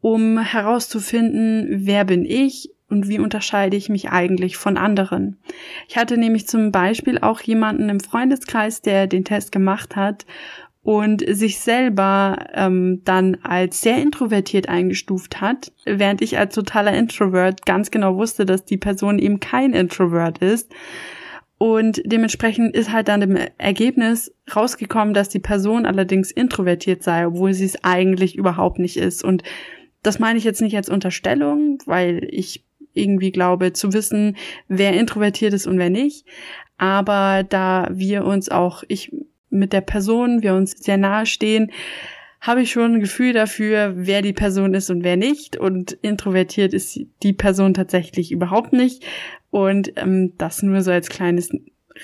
um 0.00 0.38
herauszufinden, 0.38 1.86
wer 1.86 2.04
bin 2.04 2.24
ich, 2.24 2.70
und 2.90 3.08
wie 3.08 3.18
unterscheide 3.18 3.76
ich 3.76 3.88
mich 3.88 4.10
eigentlich 4.10 4.56
von 4.56 4.76
anderen. 4.76 5.36
Ich 5.88 5.96
hatte 5.96 6.16
nämlich 6.16 6.48
zum 6.48 6.72
Beispiel 6.72 7.18
auch 7.18 7.40
jemanden 7.40 7.88
im 7.88 8.00
Freundeskreis, 8.00 8.80
der 8.82 9.06
den 9.06 9.24
Test 9.24 9.52
gemacht 9.52 9.94
hat 9.94 10.24
und 10.88 11.22
sich 11.28 11.58
selber 11.58 12.46
ähm, 12.54 13.02
dann 13.04 13.36
als 13.42 13.82
sehr 13.82 14.00
introvertiert 14.00 14.70
eingestuft 14.70 15.38
hat, 15.38 15.70
während 15.84 16.22
ich 16.22 16.38
als 16.38 16.54
totaler 16.54 16.94
Introvert 16.94 17.66
ganz 17.66 17.90
genau 17.90 18.16
wusste, 18.16 18.46
dass 18.46 18.64
die 18.64 18.78
Person 18.78 19.18
eben 19.18 19.38
kein 19.38 19.74
Introvert 19.74 20.38
ist. 20.38 20.72
Und 21.58 22.00
dementsprechend 22.06 22.74
ist 22.74 22.90
halt 22.90 23.08
dann 23.08 23.20
im 23.20 23.36
Ergebnis 23.58 24.32
rausgekommen, 24.56 25.12
dass 25.12 25.28
die 25.28 25.40
Person 25.40 25.84
allerdings 25.84 26.30
introvertiert 26.30 27.02
sei, 27.02 27.26
obwohl 27.26 27.52
sie 27.52 27.66
es 27.66 27.84
eigentlich 27.84 28.34
überhaupt 28.34 28.78
nicht 28.78 28.96
ist. 28.96 29.22
Und 29.22 29.42
das 30.02 30.18
meine 30.18 30.38
ich 30.38 30.44
jetzt 30.44 30.62
nicht 30.62 30.74
als 30.74 30.88
Unterstellung, 30.88 31.82
weil 31.84 32.26
ich 32.30 32.64
irgendwie 32.94 33.30
glaube 33.30 33.74
zu 33.74 33.92
wissen, 33.92 34.38
wer 34.68 34.94
introvertiert 34.94 35.52
ist 35.52 35.66
und 35.66 35.76
wer 35.76 35.90
nicht. 35.90 36.24
Aber 36.78 37.42
da 37.46 37.90
wir 37.92 38.24
uns 38.24 38.48
auch, 38.48 38.84
ich 38.88 39.12
mit 39.50 39.72
der 39.72 39.80
Person, 39.80 40.42
wir 40.42 40.54
uns 40.54 40.72
sehr 40.72 40.96
nahe 40.96 41.26
stehen, 41.26 41.72
habe 42.40 42.62
ich 42.62 42.70
schon 42.70 42.94
ein 42.94 43.00
Gefühl 43.00 43.32
dafür, 43.32 43.92
wer 43.96 44.22
die 44.22 44.32
Person 44.32 44.74
ist 44.74 44.90
und 44.90 45.02
wer 45.02 45.16
nicht. 45.16 45.56
Und 45.56 45.92
introvertiert 46.02 46.72
ist 46.72 47.00
die 47.22 47.32
Person 47.32 47.74
tatsächlich 47.74 48.30
überhaupt 48.30 48.72
nicht. 48.72 49.04
Und 49.50 49.92
ähm, 49.96 50.34
das 50.38 50.62
nur 50.62 50.82
so 50.82 50.92
als 50.92 51.08
kleines 51.08 51.50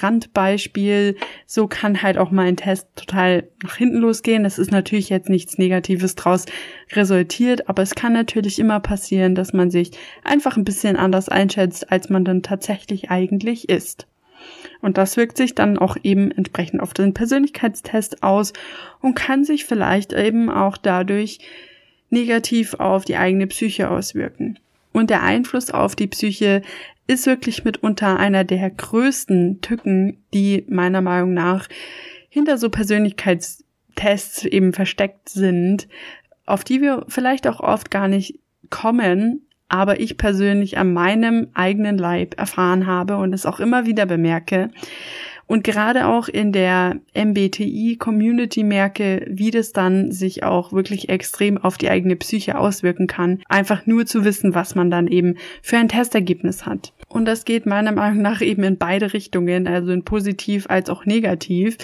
Randbeispiel. 0.00 1.16
So 1.46 1.66
kann 1.66 2.02
halt 2.02 2.18
auch 2.18 2.30
mal 2.30 2.46
ein 2.46 2.56
Test 2.56 2.88
total 2.96 3.48
nach 3.62 3.76
hinten 3.76 3.98
losgehen. 3.98 4.44
Es 4.44 4.58
ist 4.58 4.70
natürlich 4.70 5.08
jetzt 5.08 5.28
nichts 5.28 5.58
Negatives 5.58 6.14
draus 6.14 6.46
resultiert, 6.92 7.68
aber 7.68 7.82
es 7.82 7.94
kann 7.94 8.12
natürlich 8.12 8.58
immer 8.58 8.80
passieren, 8.80 9.34
dass 9.34 9.52
man 9.52 9.70
sich 9.70 9.92
einfach 10.22 10.56
ein 10.56 10.64
bisschen 10.64 10.96
anders 10.96 11.28
einschätzt, 11.28 11.90
als 11.90 12.08
man 12.08 12.24
dann 12.24 12.42
tatsächlich 12.42 13.10
eigentlich 13.10 13.68
ist. 13.68 14.06
Und 14.80 14.98
das 14.98 15.16
wirkt 15.16 15.36
sich 15.36 15.54
dann 15.54 15.78
auch 15.78 15.96
eben 16.02 16.30
entsprechend 16.30 16.80
auf 16.80 16.94
den 16.94 17.14
Persönlichkeitstest 17.14 18.22
aus 18.22 18.52
und 19.00 19.14
kann 19.14 19.44
sich 19.44 19.64
vielleicht 19.64 20.12
eben 20.12 20.50
auch 20.50 20.76
dadurch 20.76 21.38
negativ 22.10 22.74
auf 22.74 23.04
die 23.04 23.16
eigene 23.16 23.46
Psyche 23.46 23.90
auswirken. 23.90 24.58
Und 24.92 25.10
der 25.10 25.22
Einfluss 25.22 25.70
auf 25.70 25.96
die 25.96 26.06
Psyche 26.06 26.62
ist 27.06 27.26
wirklich 27.26 27.64
mitunter 27.64 28.18
einer 28.18 28.44
der 28.44 28.70
größten 28.70 29.60
Tücken, 29.60 30.22
die 30.32 30.64
meiner 30.68 31.00
Meinung 31.00 31.34
nach 31.34 31.68
hinter 32.28 32.58
so 32.58 32.70
Persönlichkeitstests 32.70 34.44
eben 34.44 34.72
versteckt 34.72 35.28
sind, 35.28 35.88
auf 36.46 36.64
die 36.64 36.80
wir 36.80 37.04
vielleicht 37.08 37.46
auch 37.46 37.60
oft 37.60 37.90
gar 37.90 38.08
nicht 38.08 38.38
kommen, 38.70 39.46
aber 39.74 39.98
ich 39.98 40.16
persönlich 40.16 40.78
an 40.78 40.92
meinem 40.92 41.48
eigenen 41.52 41.98
Leib 41.98 42.38
erfahren 42.38 42.86
habe 42.86 43.16
und 43.16 43.32
es 43.32 43.44
auch 43.44 43.58
immer 43.58 43.86
wieder 43.86 44.06
bemerke. 44.06 44.70
Und 45.46 45.64
gerade 45.64 46.06
auch 46.06 46.28
in 46.28 46.52
der 46.52 47.00
MBTI-Community 47.12 48.62
merke, 48.62 49.26
wie 49.28 49.50
das 49.50 49.72
dann 49.72 50.12
sich 50.12 50.44
auch 50.44 50.72
wirklich 50.72 51.08
extrem 51.08 51.58
auf 51.58 51.76
die 51.76 51.90
eigene 51.90 52.14
Psyche 52.14 52.56
auswirken 52.56 53.08
kann. 53.08 53.42
Einfach 53.48 53.84
nur 53.84 54.06
zu 54.06 54.24
wissen, 54.24 54.54
was 54.54 54.76
man 54.76 54.92
dann 54.92 55.08
eben 55.08 55.34
für 55.60 55.76
ein 55.76 55.88
Testergebnis 55.88 56.66
hat. 56.66 56.92
Und 57.08 57.24
das 57.26 57.44
geht 57.44 57.66
meiner 57.66 57.92
Meinung 57.92 58.22
nach 58.22 58.42
eben 58.42 58.62
in 58.62 58.78
beide 58.78 59.12
Richtungen, 59.12 59.66
also 59.66 59.90
in 59.90 60.04
positiv 60.04 60.66
als 60.70 60.88
auch 60.88 61.04
negativ. 61.04 61.78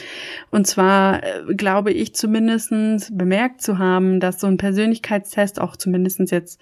Und 0.52 0.68
zwar 0.68 1.24
äh, 1.24 1.54
glaube 1.54 1.92
ich 1.92 2.14
zumindestens 2.14 3.10
bemerkt 3.12 3.62
zu 3.62 3.78
haben, 3.78 4.20
dass 4.20 4.40
so 4.40 4.46
ein 4.46 4.58
Persönlichkeitstest 4.58 5.60
auch 5.60 5.76
zumindestens 5.76 6.30
jetzt 6.30 6.60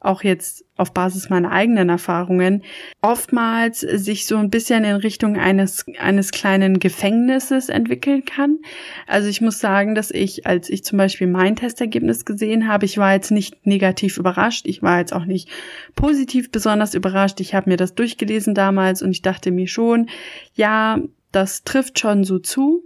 auch 0.00 0.22
jetzt 0.22 0.64
auf 0.76 0.92
Basis 0.92 1.30
meiner 1.30 1.50
eigenen 1.50 1.88
Erfahrungen, 1.88 2.62
oftmals 3.00 3.80
sich 3.80 4.26
so 4.26 4.36
ein 4.36 4.50
bisschen 4.50 4.84
in 4.84 4.96
Richtung 4.96 5.38
eines, 5.38 5.86
eines 5.98 6.32
kleinen 6.32 6.78
Gefängnisses 6.78 7.70
entwickeln 7.70 8.24
kann. 8.24 8.58
Also 9.06 9.28
ich 9.28 9.40
muss 9.40 9.58
sagen, 9.58 9.94
dass 9.94 10.10
ich, 10.10 10.46
als 10.46 10.68
ich 10.68 10.84
zum 10.84 10.98
Beispiel 10.98 11.26
mein 11.26 11.56
Testergebnis 11.56 12.24
gesehen 12.24 12.68
habe, 12.68 12.84
ich 12.84 12.98
war 12.98 13.14
jetzt 13.14 13.30
nicht 13.30 13.66
negativ 13.66 14.18
überrascht, 14.18 14.66
ich 14.66 14.82
war 14.82 14.98
jetzt 14.98 15.14
auch 15.14 15.24
nicht 15.24 15.48
positiv 15.94 16.50
besonders 16.50 16.94
überrascht. 16.94 17.40
Ich 17.40 17.54
habe 17.54 17.70
mir 17.70 17.76
das 17.76 17.94
durchgelesen 17.94 18.54
damals 18.54 19.02
und 19.02 19.10
ich 19.10 19.22
dachte 19.22 19.50
mir 19.50 19.66
schon, 19.66 20.08
ja, 20.54 21.00
das 21.32 21.64
trifft 21.64 21.98
schon 21.98 22.24
so 22.24 22.38
zu. 22.38 22.82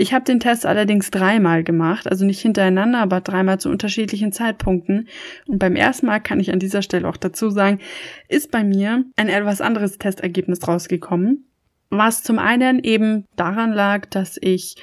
Ich 0.00 0.14
habe 0.14 0.24
den 0.24 0.38
Test 0.38 0.64
allerdings 0.64 1.10
dreimal 1.10 1.64
gemacht, 1.64 2.08
also 2.08 2.24
nicht 2.24 2.40
hintereinander, 2.40 3.00
aber 3.00 3.20
dreimal 3.20 3.58
zu 3.58 3.68
unterschiedlichen 3.68 4.30
Zeitpunkten. 4.30 5.08
Und 5.48 5.58
beim 5.58 5.74
ersten 5.74 6.06
Mal 6.06 6.20
kann 6.20 6.38
ich 6.38 6.52
an 6.52 6.60
dieser 6.60 6.82
Stelle 6.82 7.08
auch 7.08 7.16
dazu 7.16 7.50
sagen, 7.50 7.80
ist 8.28 8.52
bei 8.52 8.62
mir 8.62 9.04
ein 9.16 9.28
etwas 9.28 9.60
anderes 9.60 9.98
Testergebnis 9.98 10.68
rausgekommen, 10.68 11.48
was 11.90 12.22
zum 12.22 12.38
einen 12.38 12.78
eben 12.78 13.24
daran 13.34 13.72
lag, 13.72 14.06
dass 14.06 14.38
ich 14.40 14.76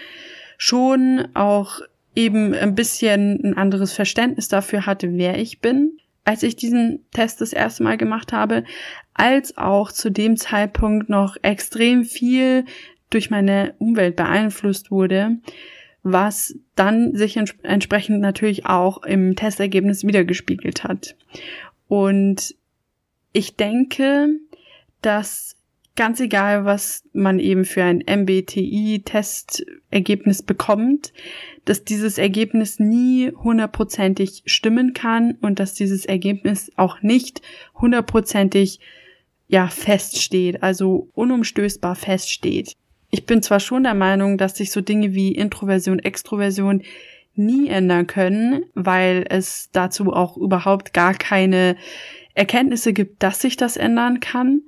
schon 0.58 1.30
auch 1.34 1.80
eben 2.14 2.54
ein 2.54 2.76
bisschen 2.76 3.40
ein 3.42 3.58
anderes 3.58 3.94
Verständnis 3.94 4.50
dafür 4.50 4.86
hatte, 4.86 5.14
wer 5.14 5.40
ich 5.40 5.62
bin, 5.62 5.96
als 6.26 6.44
ich 6.44 6.58
diesen 6.58 7.06
Test 7.12 7.40
das 7.40 7.54
erste 7.54 7.84
Mal 7.84 7.96
gemacht 7.96 8.34
habe, 8.34 8.66
als 9.14 9.58
auch 9.58 9.94
zu 9.94 10.12
dem 10.12 10.36
Zeitpunkt 10.36 11.08
noch 11.08 11.38
extrem 11.42 12.04
viel 12.04 12.66
durch 13.10 13.30
meine 13.30 13.74
Umwelt 13.80 14.16
beeinflusst 14.16 14.92
wurde, 14.92 15.38
was 16.04 16.56
dann 16.76 17.16
sich 17.16 17.38
ents 17.38 17.56
entsprechend 17.64 18.22
natürlich 18.22 18.66
auch 18.66 19.04
im 19.04 19.36
Testergebnis 19.36 20.06
wiedergespiegelt 20.06 20.84
hat. 20.84 21.16
Und 21.88 22.56
ich 23.34 23.56
denke, 23.56 24.30
dass 25.02 25.56
ganz 25.96 26.20
egal, 26.20 26.66
was 26.66 27.04
man 27.14 27.40
eben 27.40 27.64
für 27.66 27.84
ein 27.84 28.04
MBTI-Testergebnis 28.06 30.44
bekommt, 30.44 31.14
dass 31.64 31.84
dieses 31.84 32.18
Ergebnis 32.18 32.80
nie 32.80 33.32
hundertprozentig 33.32 34.44
stimmen 34.46 34.94
kann 34.94 35.38
und 35.42 35.60
dass 35.60 35.74
dieses 35.74 36.06
Ergebnis 36.06 36.72
auch 36.76 37.02
nicht 37.02 37.42
hundertprozentig 37.76 38.80
ja 39.48 39.68
feststeht, 39.68 40.64
also 40.64 41.10
unumstößbar 41.14 41.96
feststeht. 41.96 42.76
Ich 43.16 43.26
bin 43.26 43.42
zwar 43.42 43.62
schon 43.62 43.84
der 43.84 43.94
Meinung, 43.94 44.38
dass 44.38 44.58
sich 44.58 44.72
so 44.72 44.82
Dinge 44.82 45.14
wie 45.14 45.32
Introversion, 45.32 46.00
Extroversion 46.00 46.84
nie 47.34 47.70
ändern 47.70 48.08
können, 48.08 48.66
weil 48.74 49.26
es 49.30 49.70
dazu 49.72 50.12
auch 50.12 50.36
überhaupt 50.36 50.94
gar 50.94 51.14
keine 51.14 51.78
Erkenntnisse 52.34 52.92
gibt, 52.92 53.24
dass 53.24 53.40
sich 53.40 53.56
das 53.56 53.78
ändern 53.78 54.20
kann. 54.20 54.64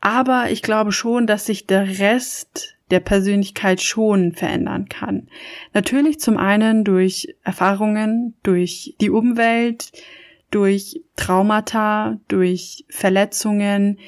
Aber 0.00 0.50
ich 0.50 0.62
glaube 0.62 0.90
schon, 0.90 1.28
dass 1.28 1.46
sich 1.46 1.68
der 1.68 2.00
Rest 2.00 2.74
der 2.90 2.98
Persönlichkeit 2.98 3.80
schon 3.80 4.32
verändern 4.32 4.88
kann. 4.88 5.28
Natürlich 5.72 6.18
zum 6.18 6.38
einen 6.38 6.82
durch 6.82 7.36
Erfahrungen, 7.44 8.34
durch 8.42 8.96
die 9.00 9.10
Umwelt, 9.10 9.92
durch 10.50 11.02
Traumata, 11.14 12.18
durch 12.26 12.84
Verletzungen, 12.88 14.00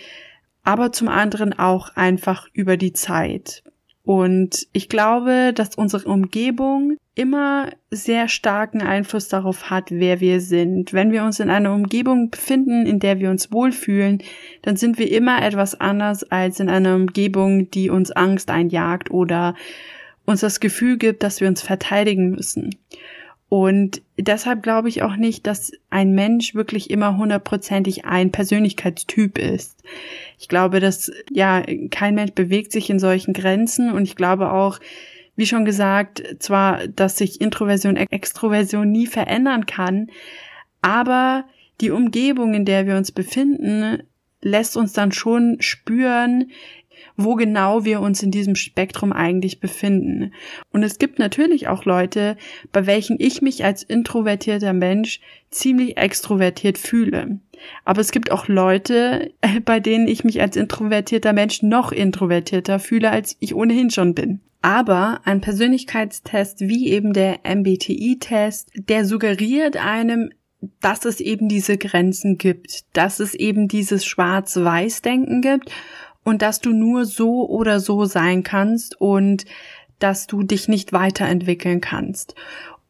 aber 0.67 0.91
zum 0.91 1.07
anderen 1.07 1.57
auch 1.57 1.95
einfach 1.95 2.49
über 2.53 2.77
die 2.77 2.93
Zeit. 2.93 3.63
Und 4.03 4.67
ich 4.73 4.89
glaube, 4.89 5.53
dass 5.55 5.77
unsere 5.77 6.09
Umgebung 6.09 6.97
immer 7.15 7.71
sehr 7.91 8.29
starken 8.29 8.83
Einfluss 8.83 9.29
darauf 9.29 9.71
hat, 9.71 9.91
wer 9.91 10.21
wir 10.21 10.41
sind. 10.41 10.93
Wenn 10.93 11.13
wir 11.13 11.23
uns 11.23 11.39
in 11.39 11.51
einer 11.51 11.73
Umgebung 11.73 12.31
befinden, 12.31 12.85
in 12.85 12.99
der 12.99 13.21
wir 13.21 13.31
uns 13.31 13.53
wohlfühlen, 13.53 14.23
dann 14.63 14.77
sind 14.77 14.99
wir 14.99 15.11
immer 15.11 15.41
etwas 15.43 15.81
anders 15.81 16.25
als 16.25 16.59
in 16.59 16.69
einer 16.69 16.97
Umgebung, 16.97 17.71
die 17.71 17.89
uns 17.89 18.11
Angst 18.11 18.51
einjagt 18.51 19.11
oder 19.11 19.55
uns 20.25 20.41
das 20.41 20.59
Gefühl 20.59 20.99
gibt, 20.99 21.23
dass 21.23 21.41
wir 21.41 21.47
uns 21.47 21.63
verteidigen 21.63 22.31
müssen. 22.31 22.77
Und 23.49 24.03
deshalb 24.19 24.63
glaube 24.63 24.89
ich 24.89 25.03
auch 25.03 25.17
nicht, 25.17 25.47
dass 25.47 25.71
ein 25.89 26.13
Mensch 26.13 26.55
wirklich 26.55 26.91
immer 26.91 27.17
hundertprozentig 27.17 28.05
ein 28.05 28.33
Persönlichkeitstyp 28.33 29.39
ist. 29.39 29.83
Ich 30.39 30.49
glaube, 30.49 30.81
dass, 30.81 31.13
ja, 31.31 31.63
kein 31.91 32.17
Mensch 32.17 32.33
bewegt 32.33 32.73
sich 32.73 32.91
in 32.91 32.99
solchen 32.99 33.35
Grenzen 33.35 33.93
und 33.93 34.03
ich 34.03 34.17
glaube 34.17 34.53
auch, 34.53 34.81
wie 35.37 35.47
schon 35.47 35.65
gesagt, 35.65 36.25
zwar, 36.41 36.89
dass 36.89 37.19
sich 37.19 37.41
Introversion, 37.41 37.97
Extroversion 37.97 38.91
nie 38.91 39.07
verändern 39.07 39.67
kann, 39.67 40.09
aber 40.83 41.45
die 41.81 41.91
Umgebung, 41.91 42.55
in 42.55 42.65
der 42.65 42.87
wir 42.87 42.97
uns 42.97 43.13
befinden, 43.13 44.03
lässt 44.41 44.77
uns 44.77 44.93
dann 44.93 45.13
schon 45.13 45.59
spüren, 45.61 46.51
wo 47.17 47.35
genau 47.35 47.85
wir 47.85 48.01
uns 48.01 48.23
in 48.23 48.31
diesem 48.31 48.55
Spektrum 48.55 49.13
eigentlich 49.13 49.61
befinden. 49.61 50.33
Und 50.73 50.83
es 50.83 50.99
gibt 50.99 51.19
natürlich 51.19 51.69
auch 51.69 51.85
Leute, 51.85 52.37
bei 52.73 52.87
welchen 52.87 53.17
ich 53.19 53.43
mich 53.43 53.65
als 53.65 53.83
introvertierter 53.83 54.73
Mensch 54.73 55.21
ziemlich 55.51 55.97
extrovertiert 55.97 56.79
fühle. 56.79 57.41
Aber 57.85 58.01
es 58.01 58.13
gibt 58.13 58.31
auch 58.31 58.49
Leute, 58.49 59.33
bei 59.65 59.81
denen 59.81 60.09
ich 60.09 60.25
mich 60.25 60.41
als 60.41 60.57
introvertierter 60.57 61.33
Mensch 61.33 61.63
noch 61.63 61.93
introvertierter 61.93 62.79
fühle, 62.79 63.11
als 63.11 63.37
ich 63.41 63.55
ohnehin 63.55 63.91
schon 63.91 64.15
bin. 64.15 64.41
Aber 64.63 65.21
ein 65.25 65.41
Persönlichkeitstest 65.41 66.61
wie 66.63 66.89
eben 66.89 67.13
der 67.13 67.41
MBTI-Test, 67.45 68.71
der 68.75 69.05
suggeriert 69.05 69.77
einem, 69.77 70.31
dass 70.81 71.05
es 71.05 71.21
eben 71.21 71.49
diese 71.49 71.79
Grenzen 71.79 72.39
gibt, 72.39 72.85
dass 72.93 73.21
es 73.21 73.35
eben 73.35 73.69
dieses 73.69 74.05
Schwarz-Weiß-Denken 74.05 75.43
gibt 75.43 75.71
und 76.27 76.43
dass 76.43 76.61
du 76.61 76.73
nur 76.73 77.05
so 77.05 77.49
oder 77.49 77.79
so 77.79 78.05
sein 78.05 78.43
kannst 78.43 79.01
und 79.01 79.45
dass 80.01 80.27
du 80.27 80.43
dich 80.43 80.67
nicht 80.67 80.93
weiterentwickeln 80.93 81.81
kannst. 81.81 82.35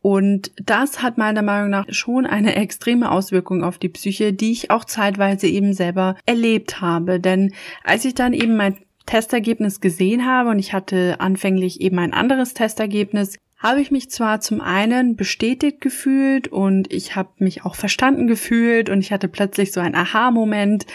Und 0.01 0.53
das 0.65 1.03
hat 1.03 1.19
meiner 1.19 1.43
Meinung 1.43 1.69
nach 1.69 1.85
schon 1.91 2.25
eine 2.25 2.57
extreme 2.57 3.11
Auswirkung 3.11 3.63
auf 3.63 3.77
die 3.77 3.91
Psyche, 3.91 4.33
die 4.33 4.53
ich 4.53 4.71
auch 4.71 4.87
zeitweise 4.87 5.49
eben 5.49 5.75
selber 5.75 6.17
erlebt 6.25 6.81
habe. 6.81 7.21
Denn 7.21 7.53
als 7.85 8.07
ich 8.07 8.15
dann 8.15 8.33
eben 8.33 8.57
mein 8.57 8.79
Testergebnis 9.05 9.83
gesehen 9.83 10.25
habe 10.25 10.49
und 10.49 10.59
ich 10.59 10.73
hatte 10.73 11.17
anfänglich 11.21 11.83
eben 11.83 11.99
ein 11.99 12.15
anderes 12.15 12.55
Testergebnis, 12.55 13.37
habe 13.59 13.83
ich 13.83 13.91
mich 13.91 14.11
zwar 14.11 14.41
zum 14.41 14.63
einen 14.63 15.15
bestätigt 15.15 15.83
gefühlt 15.83 16.49
und 16.49 16.91
ich 16.91 17.17
habe 17.17 17.31
mich 17.37 17.67
auch 17.67 17.75
verstanden 17.75 18.29
gefühlt 18.29 18.89
und 18.89 19.01
ich 19.01 19.13
hatte 19.13 19.29
plötzlich 19.29 19.73
so 19.73 19.81
ein 19.81 19.95
Aha-Moment, 19.95 20.87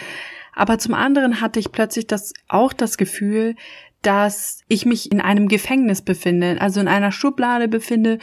aber 0.54 0.78
zum 0.78 0.94
anderen 0.94 1.40
hatte 1.40 1.60
ich 1.60 1.72
plötzlich 1.72 2.06
das, 2.06 2.32
auch 2.48 2.72
das 2.72 2.96
Gefühl, 2.96 3.56
dass 4.02 4.62
ich 4.68 4.84
mich 4.84 5.12
in 5.12 5.20
einem 5.20 5.48
Gefängnis 5.48 6.02
befinde, 6.02 6.56
also 6.60 6.80
in 6.80 6.88
einer 6.88 7.12
Schublade 7.12 7.68
befinde, 7.68 8.18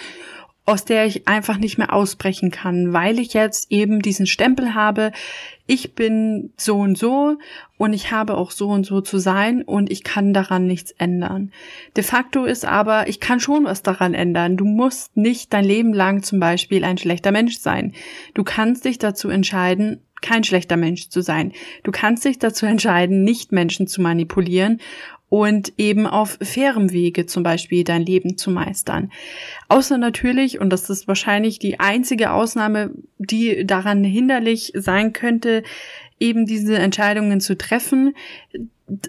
aus 0.69 0.85
der 0.85 1.07
ich 1.07 1.27
einfach 1.27 1.57
nicht 1.57 1.79
mehr 1.79 1.93
ausbrechen 1.93 2.51
kann, 2.51 2.93
weil 2.93 3.17
ich 3.17 3.33
jetzt 3.33 3.71
eben 3.71 4.03
diesen 4.03 4.27
Stempel 4.27 4.75
habe, 4.75 5.11
ich 5.65 5.95
bin 5.95 6.53
so 6.57 6.77
und 6.77 6.95
so 6.95 7.37
und 7.77 7.93
ich 7.93 8.11
habe 8.11 8.37
auch 8.37 8.51
so 8.51 8.69
und 8.69 8.85
so 8.85 9.01
zu 9.01 9.17
sein 9.17 9.63
und 9.63 9.89
ich 9.91 10.03
kann 10.03 10.31
daran 10.31 10.67
nichts 10.67 10.91
ändern. 10.91 11.51
De 11.97 12.03
facto 12.03 12.45
ist 12.45 12.65
aber, 12.65 13.07
ich 13.07 13.19
kann 13.19 13.39
schon 13.39 13.65
was 13.65 13.81
daran 13.81 14.13
ändern. 14.13 14.57
Du 14.57 14.65
musst 14.65 15.17
nicht 15.17 15.53
dein 15.53 15.65
Leben 15.65 15.91
lang 15.91 16.21
zum 16.21 16.39
Beispiel 16.39 16.83
ein 16.83 16.99
schlechter 16.99 17.31
Mensch 17.31 17.57
sein. 17.57 17.93
Du 18.35 18.43
kannst 18.43 18.85
dich 18.85 18.99
dazu 18.99 19.29
entscheiden, 19.29 20.01
kein 20.21 20.43
schlechter 20.43 20.77
Mensch 20.77 21.09
zu 21.09 21.21
sein. 21.21 21.53
Du 21.83 21.91
kannst 21.91 22.25
dich 22.25 22.39
dazu 22.39 22.65
entscheiden, 22.65 23.23
nicht 23.23 23.51
Menschen 23.51 23.87
zu 23.87 24.01
manipulieren 24.01 24.79
und 25.29 25.73
eben 25.77 26.07
auf 26.07 26.37
fairem 26.41 26.91
Wege 26.91 27.27
zum 27.27 27.43
Beispiel 27.43 27.83
dein 27.83 28.03
Leben 28.05 28.37
zu 28.37 28.49
meistern. 28.49 29.11
Außer 29.67 29.97
natürlich, 29.97 30.59
und 30.59 30.71
das 30.71 30.89
ist 30.89 31.07
wahrscheinlich 31.07 31.59
die 31.59 31.79
einzige 31.79 32.31
Ausnahme, 32.31 32.91
die 33.19 33.65
daran 33.65 34.03
hinderlich 34.03 34.71
sein 34.75 35.13
könnte, 35.13 35.63
eben 36.19 36.45
diese 36.45 36.77
Entscheidungen 36.77 37.39
zu 37.41 37.57
treffen, 37.57 38.15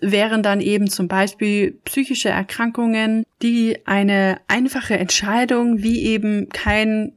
wären 0.01 0.43
dann 0.43 0.61
eben 0.61 0.89
zum 0.89 1.09
Beispiel 1.09 1.79
psychische 1.85 2.29
Erkrankungen, 2.29 3.25
die 3.43 3.79
eine 3.87 4.41
einfache 4.47 4.99
Entscheidung, 4.99 5.83
wie 5.83 6.05
eben 6.05 6.51
kein 6.51 7.13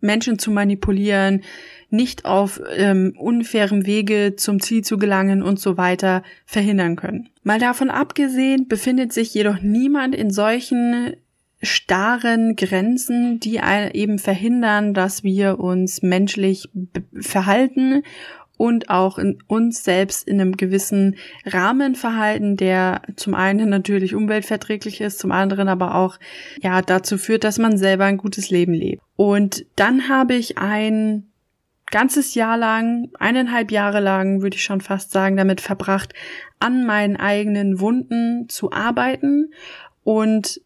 Menschen 0.00 0.38
zu 0.38 0.50
manipulieren, 0.50 1.42
nicht 1.90 2.24
auf 2.24 2.60
ähm, 2.76 3.14
unfairem 3.18 3.86
Wege 3.86 4.34
zum 4.36 4.60
Ziel 4.60 4.82
zu 4.82 4.98
gelangen 4.98 5.42
und 5.42 5.60
so 5.60 5.76
weiter 5.76 6.22
verhindern 6.44 6.96
können. 6.96 7.28
Mal 7.42 7.58
davon 7.58 7.90
abgesehen 7.90 8.68
befindet 8.68 9.12
sich 9.12 9.32
jedoch 9.34 9.60
niemand 9.60 10.14
in 10.14 10.30
solchen 10.30 11.16
starren 11.62 12.56
Grenzen, 12.56 13.40
die 13.40 13.60
eben 13.92 14.18
verhindern, 14.18 14.94
dass 14.94 15.24
wir 15.24 15.58
uns 15.58 16.02
menschlich 16.02 16.68
verhalten 17.18 18.02
und 18.56 18.88
auch 18.88 19.18
in 19.18 19.38
uns 19.46 19.84
selbst 19.84 20.26
in 20.26 20.40
einem 20.40 20.56
gewissen 20.56 21.16
Rahmen 21.44 21.94
verhalten, 21.94 22.56
der 22.56 23.02
zum 23.16 23.34
einen 23.34 23.68
natürlich 23.68 24.14
umweltverträglich 24.14 25.00
ist, 25.00 25.18
zum 25.18 25.32
anderen 25.32 25.68
aber 25.68 25.94
auch 25.94 26.18
ja 26.62 26.80
dazu 26.82 27.18
führt, 27.18 27.44
dass 27.44 27.58
man 27.58 27.76
selber 27.76 28.04
ein 28.04 28.16
gutes 28.16 28.50
Leben 28.50 28.72
lebt. 28.72 29.02
Und 29.16 29.66
dann 29.76 30.08
habe 30.08 30.34
ich 30.34 30.58
ein 30.58 31.26
ganzes 31.90 32.34
Jahr 32.34 32.56
lang, 32.56 33.10
eineinhalb 33.18 33.70
Jahre 33.70 34.00
lang, 34.00 34.42
würde 34.42 34.56
ich 34.56 34.64
schon 34.64 34.80
fast 34.80 35.12
sagen, 35.12 35.36
damit 35.36 35.60
verbracht, 35.60 36.14
an 36.58 36.84
meinen 36.84 37.16
eigenen 37.16 37.80
Wunden 37.80 38.48
zu 38.48 38.72
arbeiten 38.72 39.52
und 40.04 40.60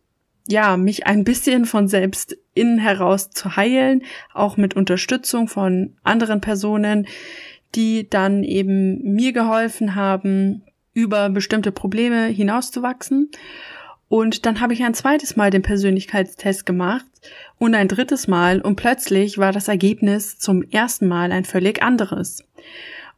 ja, 0.48 0.76
mich 0.76 1.06
ein 1.06 1.24
bisschen 1.24 1.64
von 1.64 1.87
selbst 1.87 2.37
innen 2.54 2.78
heraus 2.78 3.30
zu 3.30 3.56
heilen, 3.56 4.02
auch 4.35 4.56
mit 4.56 4.74
Unterstützung 4.74 5.46
von 5.46 5.94
anderen 6.02 6.40
Personen, 6.40 7.06
die 7.74 8.09
dann 8.09 8.42
eben 8.42 9.14
mir 9.14 9.33
geholfen 9.33 9.94
haben, 9.94 10.62
über 10.92 11.30
bestimmte 11.30 11.70
Probleme 11.70 12.26
hinauszuwachsen. 12.26 13.30
Und 14.09 14.44
dann 14.44 14.61
habe 14.61 14.72
ich 14.72 14.83
ein 14.83 14.94
zweites 14.94 15.37
Mal 15.37 15.50
den 15.50 15.62
Persönlichkeitstest 15.62 16.66
gemacht 16.66 17.06
und 17.59 17.74
ein 17.74 17.88
drittes 17.88 18.28
Mal 18.28 18.61
und 18.61 18.76
plötzlich 18.76 19.38
war 19.38 19.52
das 19.52 19.68
Ergebnis 19.68 20.38
zum 20.38 20.62
ersten 20.62 21.06
Mal 21.09 21.33
ein 21.33 21.44
völlig 21.44 21.83
anderes. 21.83 22.44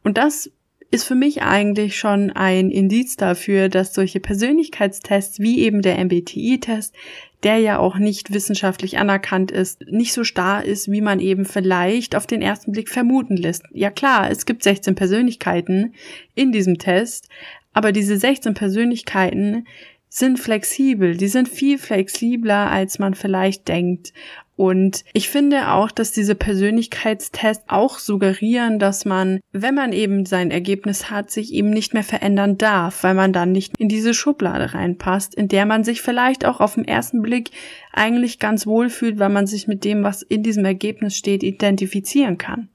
Und 0.03 0.17
das 0.17 0.51
ist 0.93 1.05
für 1.05 1.15
mich 1.15 1.41
eigentlich 1.41 1.97
schon 1.97 2.29
ein 2.29 2.69
Indiz 2.69 3.17
dafür, 3.17 3.67
dass 3.67 3.95
solche 3.95 4.19
Persönlichkeitstests 4.19 5.39
wie 5.39 5.61
eben 5.61 5.81
der 5.81 5.97
MBTI-Test, 5.97 6.93
der 7.41 7.57
ja 7.57 7.79
auch 7.79 7.97
nicht 7.97 8.31
wissenschaftlich 8.31 8.99
anerkannt 8.99 9.51
ist, 9.51 9.81
nicht 9.89 10.13
so 10.13 10.23
starr 10.23 10.63
ist, 10.63 10.91
wie 10.91 11.01
man 11.01 11.19
eben 11.19 11.45
vielleicht 11.45 12.15
auf 12.15 12.27
den 12.27 12.43
ersten 12.43 12.73
Blick 12.73 12.89
vermuten 12.89 13.37
lässt. 13.37 13.63
Ja 13.71 13.89
klar, 13.89 14.29
es 14.29 14.45
gibt 14.45 14.61
16 14.61 14.93
Persönlichkeiten 14.93 15.95
in 16.35 16.51
diesem 16.51 16.77
Test, 16.77 17.27
aber 17.73 17.91
diese 17.91 18.15
16 18.17 18.53
Persönlichkeiten 18.53 19.65
sind 20.15 20.39
flexibel, 20.39 21.17
die 21.17 21.27
sind 21.27 21.49
viel 21.49 21.79
flexibler, 21.79 22.69
als 22.69 22.99
man 22.99 23.15
vielleicht 23.15 23.67
denkt. 23.67 24.13
Und 24.55 25.03
ich 25.13 25.27
finde 25.27 25.71
auch, 25.71 25.89
dass 25.89 26.11
diese 26.11 26.35
Persönlichkeitstests 26.35 27.65
auch 27.67 27.97
suggerieren, 27.97 28.77
dass 28.77 29.05
man, 29.05 29.39
wenn 29.53 29.73
man 29.73 29.91
eben 29.91 30.27
sein 30.27 30.51
Ergebnis 30.51 31.09
hat, 31.09 31.31
sich 31.31 31.51
eben 31.51 31.71
nicht 31.71 31.95
mehr 31.95 32.03
verändern 32.03 32.59
darf, 32.59 33.01
weil 33.01 33.15
man 33.15 33.33
dann 33.33 33.51
nicht 33.51 33.73
in 33.79 33.89
diese 33.89 34.13
Schublade 34.13 34.75
reinpasst, 34.75 35.33
in 35.33 35.47
der 35.47 35.65
man 35.65 35.83
sich 35.83 36.03
vielleicht 36.03 36.45
auch 36.45 36.59
auf 36.59 36.75
den 36.75 36.85
ersten 36.85 37.23
Blick 37.23 37.49
eigentlich 37.91 38.37
ganz 38.37 38.67
wohl 38.67 38.91
fühlt, 38.91 39.17
weil 39.17 39.29
man 39.29 39.47
sich 39.47 39.67
mit 39.67 39.83
dem, 39.83 40.03
was 40.03 40.21
in 40.21 40.43
diesem 40.43 40.65
Ergebnis 40.65 41.17
steht, 41.17 41.41
identifizieren 41.41 42.37
kann. 42.37 42.69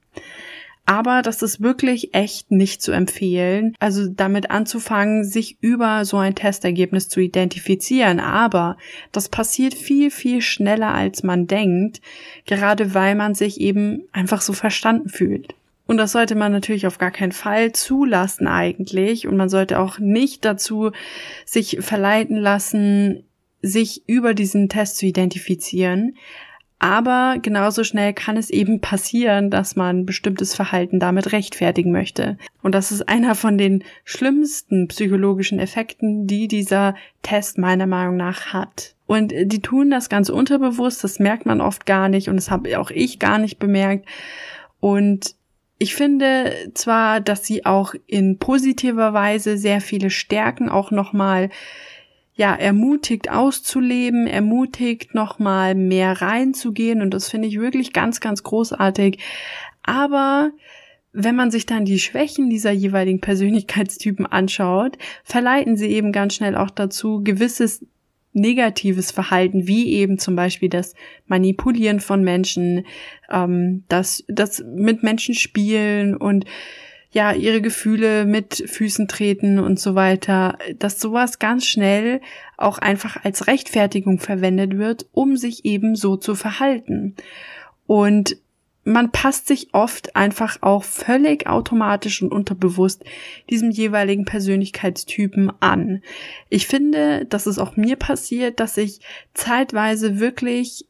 Aber 0.89 1.21
das 1.21 1.43
ist 1.43 1.61
wirklich 1.61 2.15
echt 2.15 2.49
nicht 2.49 2.81
zu 2.81 2.91
empfehlen. 2.91 3.75
Also 3.79 4.07
damit 4.07 4.49
anzufangen, 4.49 5.23
sich 5.23 5.55
über 5.61 6.03
so 6.03 6.17
ein 6.17 6.33
Testergebnis 6.33 7.09
zu 7.09 7.19
identifizieren. 7.19 8.19
Aber 8.19 8.75
das 9.11 9.29
passiert 9.29 9.75
viel, 9.75 10.09
viel 10.09 10.41
schneller, 10.41 10.91
als 10.91 11.21
man 11.21 11.45
denkt. 11.45 12.01
Gerade 12.47 12.95
weil 12.95 13.13
man 13.13 13.35
sich 13.35 13.61
eben 13.61 14.07
einfach 14.13 14.41
so 14.41 14.51
verstanden 14.51 15.09
fühlt. 15.09 15.53
Und 15.85 15.97
das 15.97 16.11
sollte 16.11 16.33
man 16.33 16.51
natürlich 16.51 16.87
auf 16.87 16.97
gar 16.97 17.11
keinen 17.11 17.33
Fall 17.33 17.71
zulassen 17.71 18.47
eigentlich. 18.47 19.27
Und 19.27 19.37
man 19.37 19.49
sollte 19.49 19.77
auch 19.77 19.99
nicht 19.99 20.43
dazu 20.43 20.89
sich 21.45 21.77
verleiten 21.81 22.35
lassen, 22.35 23.25
sich 23.61 24.09
über 24.09 24.33
diesen 24.33 24.69
Test 24.69 24.97
zu 24.97 25.05
identifizieren. 25.05 26.15
Aber 26.79 27.35
genauso 27.41 27.83
schnell 27.83 28.13
kann 28.13 28.37
es 28.37 28.49
eben 28.49 28.79
passieren, 28.79 29.49
dass 29.49 29.75
man 29.75 30.05
bestimmtes 30.05 30.55
Verhalten 30.55 31.01
damit 31.01 31.33
rechtfertigen 31.33 31.91
möchte. 31.91 32.37
Und 32.63 32.73
das 32.73 32.93
ist 32.93 33.09
einer 33.09 33.35
von 33.35 33.57
den 33.57 33.83
schlimmsten 34.05 34.87
psychologischen 34.87 35.59
Effekten, 35.59 36.25
die 36.25 36.47
dieser 36.47 36.95
Test 37.21 37.57
meiner 37.57 37.85
Meinung 37.85 38.15
nach 38.15 38.53
hat. 38.53 38.95
Und 39.07 39.33
die 39.35 39.61
tun 39.61 39.89
das 39.89 40.07
ganz 40.07 40.29
unterbewusst, 40.29 41.03
das 41.03 41.19
merkt 41.19 41.45
man 41.45 41.59
oft 41.59 41.85
gar 41.85 42.07
nicht 42.07 42.29
und 42.29 42.37
das 42.37 42.49
habe 42.49 42.79
auch 42.79 42.91
ich 42.91 43.19
gar 43.19 43.39
nicht 43.39 43.59
bemerkt. 43.59 44.07
Und 44.79 45.35
ich 45.79 45.95
finde 45.95 46.71
zwar, 46.75 47.19
dass 47.19 47.45
sie 47.45 47.65
auch 47.65 47.93
in 48.05 48.37
positiver 48.37 49.13
Weise 49.13 49.57
sehr 49.57 49.81
viele 49.81 50.09
Stärken 50.09 50.69
auch 50.69 50.91
nochmal 50.91 51.49
ja, 52.39 52.55
ermutigt 52.55 53.29
auszuleben, 53.29 54.25
ermutigt 54.25 55.13
nochmal 55.13 55.75
mehr 55.75 56.21
reinzugehen 56.21 57.01
und 57.01 57.13
das 57.13 57.27
finde 57.27 57.49
ich 57.49 57.59
wirklich 57.59 57.91
ganz, 57.91 58.21
ganz 58.21 58.43
großartig. 58.43 59.19
Aber 59.83 60.51
wenn 61.11 61.35
man 61.35 61.51
sich 61.51 61.65
dann 61.65 61.83
die 61.83 61.99
Schwächen 61.99 62.49
dieser 62.49 62.71
jeweiligen 62.71 63.19
Persönlichkeitstypen 63.19 64.25
anschaut, 64.25 64.97
verleiten 65.25 65.75
sie 65.75 65.87
eben 65.87 66.13
ganz 66.13 66.33
schnell 66.33 66.55
auch 66.55 66.69
dazu, 66.69 67.21
gewisses 67.25 67.85
negatives 68.31 69.11
Verhalten, 69.11 69.67
wie 69.67 69.91
eben 69.95 70.17
zum 70.17 70.37
Beispiel 70.37 70.69
das 70.69 70.95
Manipulieren 71.27 71.99
von 71.99 72.23
Menschen, 72.23 72.85
ähm, 73.29 73.83
das, 73.89 74.23
das 74.29 74.63
mit 74.65 75.03
Menschen 75.03 75.35
spielen 75.35 76.15
und 76.15 76.45
ja, 77.11 77.31
ihre 77.33 77.61
Gefühle 77.61 78.25
mit 78.25 78.63
Füßen 78.67 79.07
treten 79.07 79.57
und 79.57 79.79
so 79.79 79.95
weiter, 79.95 80.57
dass 80.77 80.99
sowas 80.99 81.39
ganz 81.39 81.65
schnell 81.65 82.21
auch 82.57 82.77
einfach 82.77 83.23
als 83.23 83.47
Rechtfertigung 83.47 84.19
verwendet 84.19 84.77
wird, 84.77 85.07
um 85.11 85.35
sich 85.35 85.65
eben 85.65 85.95
so 85.95 86.17
zu 86.17 86.35
verhalten. 86.35 87.15
Und 87.87 88.37
man 88.83 89.11
passt 89.11 89.47
sich 89.47 89.73
oft 89.73 90.15
einfach 90.15 90.57
auch 90.61 90.83
völlig 90.83 91.47
automatisch 91.47 92.21
und 92.21 92.31
unterbewusst 92.31 93.03
diesem 93.49 93.71
jeweiligen 93.71 94.25
Persönlichkeitstypen 94.25 95.51
an. 95.59 96.01
Ich 96.49 96.67
finde, 96.67 97.25
dass 97.25 97.45
es 97.45 97.59
auch 97.59 97.75
mir 97.75 97.95
passiert, 97.95 98.59
dass 98.59 98.77
ich 98.77 98.99
zeitweise 99.33 100.19
wirklich 100.19 100.85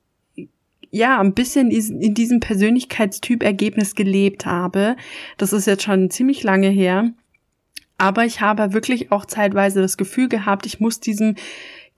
ja, 0.92 1.20
ein 1.20 1.34
bisschen 1.34 1.72
in 1.72 2.14
diesem 2.14 2.40
Persönlichkeitstyp 2.40 3.44
Ergebnis 3.44 3.96
gelebt 3.96 4.46
habe. 4.46 4.96
Das 5.38 5.54
ist 5.54 5.68
jetzt 5.68 5.84
schon 5.84 6.10
ziemlich 6.10 6.44
lange 6.44 6.70
her. 6.70 7.12
Aber 7.98 8.26
ich 8.26 8.42
habe 8.42 8.74
wirklich 8.74 9.12
auch 9.12 9.26
zeitweise 9.26 9.82
das 9.82 9.98
Gefühl 9.98 10.30
gehabt, 10.30 10.66
ich 10.66 10.80
muss 10.80 11.00
diesem 11.00 11.36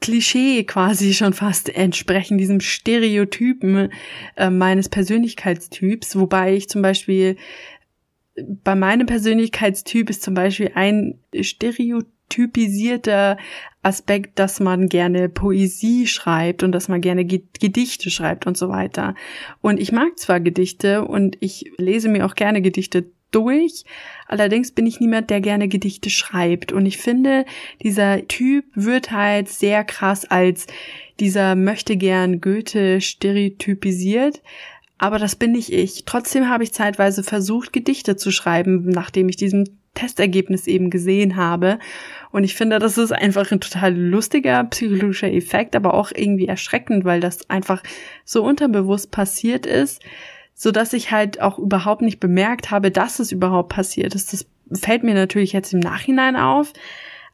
Klischee 0.02 0.64
quasi 0.64 1.14
schon 1.14 1.34
fast 1.34 1.70
entsprechen, 1.70 2.40
diesem 2.40 2.60
Stereotypen 2.60 3.92
äh, 4.36 4.50
meines 4.50 4.90
Persönlichkeitstyps, 4.90 6.16
wobei 6.18 6.56
ich 6.56 6.68
zum 6.70 6.82
Beispiel 6.82 7.38
bei 8.64 8.76
meinem 8.76 9.06
Persönlichkeitstyp 9.06 10.10
ist 10.10 10.24
zum 10.24 10.34
Beispiel 10.34 10.72
ein 10.74 11.20
stereotypisierter 11.40 13.38
Aspekt, 13.84 14.38
dass 14.38 14.60
man 14.60 14.90
gerne 14.90 15.28
Poesie 15.28 16.06
schreibt 16.08 16.64
und 16.64 16.72
dass 16.72 16.88
man 16.88 17.02
gerne 17.02 17.26
Gedichte 17.26 18.10
schreibt 18.12 18.46
und 18.46 18.58
so 18.58 18.70
weiter. 18.70 19.16
Und 19.62 19.80
ich 19.80 19.92
mag 19.92 20.20
zwar 20.20 20.40
Gedichte 20.40 21.06
und 21.06 21.38
ich 21.40 21.72
lese 21.78 22.10
mir 22.10 22.26
auch 22.26 22.36
gerne 22.36 22.62
Gedichte 22.62 23.06
durch. 23.32 23.86
Allerdings 24.28 24.72
bin 24.72 24.86
ich 24.86 25.00
niemand, 25.00 25.30
der 25.30 25.42
gerne 25.42 25.68
Gedichte 25.68 26.10
schreibt. 26.10 26.72
Und 26.72 26.86
ich 26.86 26.98
finde, 26.98 27.46
dieser 27.82 28.28
Typ 28.28 28.66
wird 28.76 29.12
halt 29.12 29.50
sehr 29.50 29.84
krass 29.84 30.26
als 30.26 30.68
dieser 31.20 31.56
möchte 31.56 31.98
gern 31.98 32.42
Goethe 32.42 33.02
stereotypisiert. 33.02 34.42
Aber 34.98 35.18
das 35.18 35.36
bin 35.36 35.54
nicht 35.54 35.72
ich. 35.72 36.06
Trotzdem 36.06 36.50
habe 36.50 36.64
ich 36.64 36.74
zeitweise 36.74 37.24
versucht, 37.24 37.74
Gedichte 37.74 38.18
zu 38.18 38.32
schreiben, 38.32 38.90
nachdem 38.90 39.30
ich 39.30 39.38
diesen 39.38 39.80
Testergebnis 39.94 40.68
eben 40.68 40.90
gesehen 40.90 41.36
habe. 41.36 41.80
Und 42.32 42.44
ich 42.44 42.56
finde, 42.56 42.80
das 42.80 42.98
ist 42.98 43.12
einfach 43.12 43.52
ein 43.52 43.60
total 43.60 43.96
lustiger 43.96 44.64
psychologischer 44.66 45.32
Effekt, 45.32 45.76
aber 45.76 45.94
auch 45.94 46.12
irgendwie 46.14 46.48
erschreckend, 46.48 47.04
weil 47.06 47.20
das 47.20 47.50
einfach 47.50 47.84
so 48.26 48.44
unterbewusst 48.44 49.12
passiert 49.12 49.66
ist, 49.66 50.02
so 50.54 50.72
dass 50.72 50.94
ich 50.94 51.12
halt 51.12 51.42
auch 51.42 51.60
überhaupt 51.60 52.02
nicht 52.02 52.20
bemerkt 52.20 52.72
habe, 52.72 52.92
dass 52.92 53.20
es 53.20 53.32
überhaupt 53.32 53.70
passiert 53.70 54.16
ist. 54.16 54.32
Das 54.34 54.46
fällt 54.80 55.04
mir 55.04 55.14
natürlich 55.14 55.54
jetzt 55.54 55.74
im 55.74 55.80
Nachhinein 55.80 56.36
auf. 56.36 56.74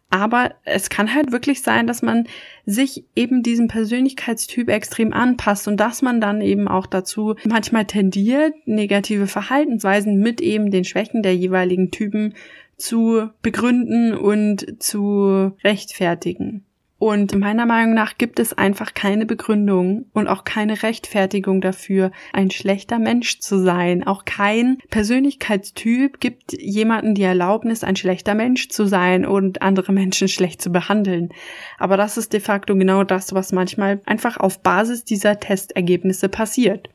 Aber 0.09 0.53
es 0.63 0.89
kann 0.89 1.13
halt 1.13 1.33
wirklich 1.33 1.61
sein, 1.61 1.85
dass 1.85 2.01
man 2.01 2.27
sich 2.65 3.03
eben 3.13 3.43
diesem 3.43 3.67
Persönlichkeitstyp 3.67 4.69
extrem 4.69 5.11
anpasst 5.11 5.67
und 5.67 5.77
dass 5.77 6.01
man 6.01 6.21
dann 6.21 6.39
eben 6.39 6.69
auch 6.69 6.85
dazu 6.85 7.35
manchmal 7.45 7.85
tendiert, 7.85 8.53
negative 8.65 9.27
Verhaltensweisen 9.27 10.17
mit 10.19 10.39
eben 10.39 10.71
den 10.71 10.85
Schwächen 10.85 11.23
der 11.23 11.35
jeweiligen 11.35 11.91
Typen 11.91 12.35
zu 12.77 13.29
begründen 13.41 14.13
und 14.13 14.81
zu 14.81 15.51
rechtfertigen. 15.63 16.63
Und 16.99 17.35
meiner 17.35 17.67
Meinung 17.67 17.93
nach 17.93 18.17
gibt 18.17 18.39
es 18.39 18.57
einfach 18.57 18.95
keine 18.95 19.27
Begründung 19.27 20.05
und 20.13 20.27
auch 20.27 20.45
keine 20.45 20.81
Rechtfertigung 20.81 21.61
dafür, 21.61 22.11
ein 22.33 22.49
schlechter 22.49 22.97
Mensch 22.97 23.39
zu 23.39 23.59
sein. 23.59 24.05
Auch 24.05 24.25
kein 24.25 24.79
Persönlichkeitstyp 24.89 26.19
gibt 26.19 26.59
jemanden 26.59 27.13
die 27.13 27.21
Erlaubnis, 27.21 27.83
ein 27.83 27.95
schlechter 27.95 28.33
Mensch 28.33 28.69
zu 28.69 28.87
sein 28.87 29.27
und 29.27 29.61
andere 29.61 29.91
Menschen 29.91 30.27
schlecht 30.27 30.59
zu 30.59 30.71
behandeln. 30.71 31.29
Aber 31.77 31.97
das 31.97 32.17
ist 32.17 32.33
de 32.33 32.39
facto 32.39 32.75
genau 32.75 33.03
das, 33.03 33.31
was 33.31 33.51
manchmal 33.51 34.01
einfach 34.05 34.37
auf 34.37 34.63
Basis 34.63 35.03
dieser 35.03 35.39
Testergebnisse 35.39 36.29
passiert. 36.29 36.89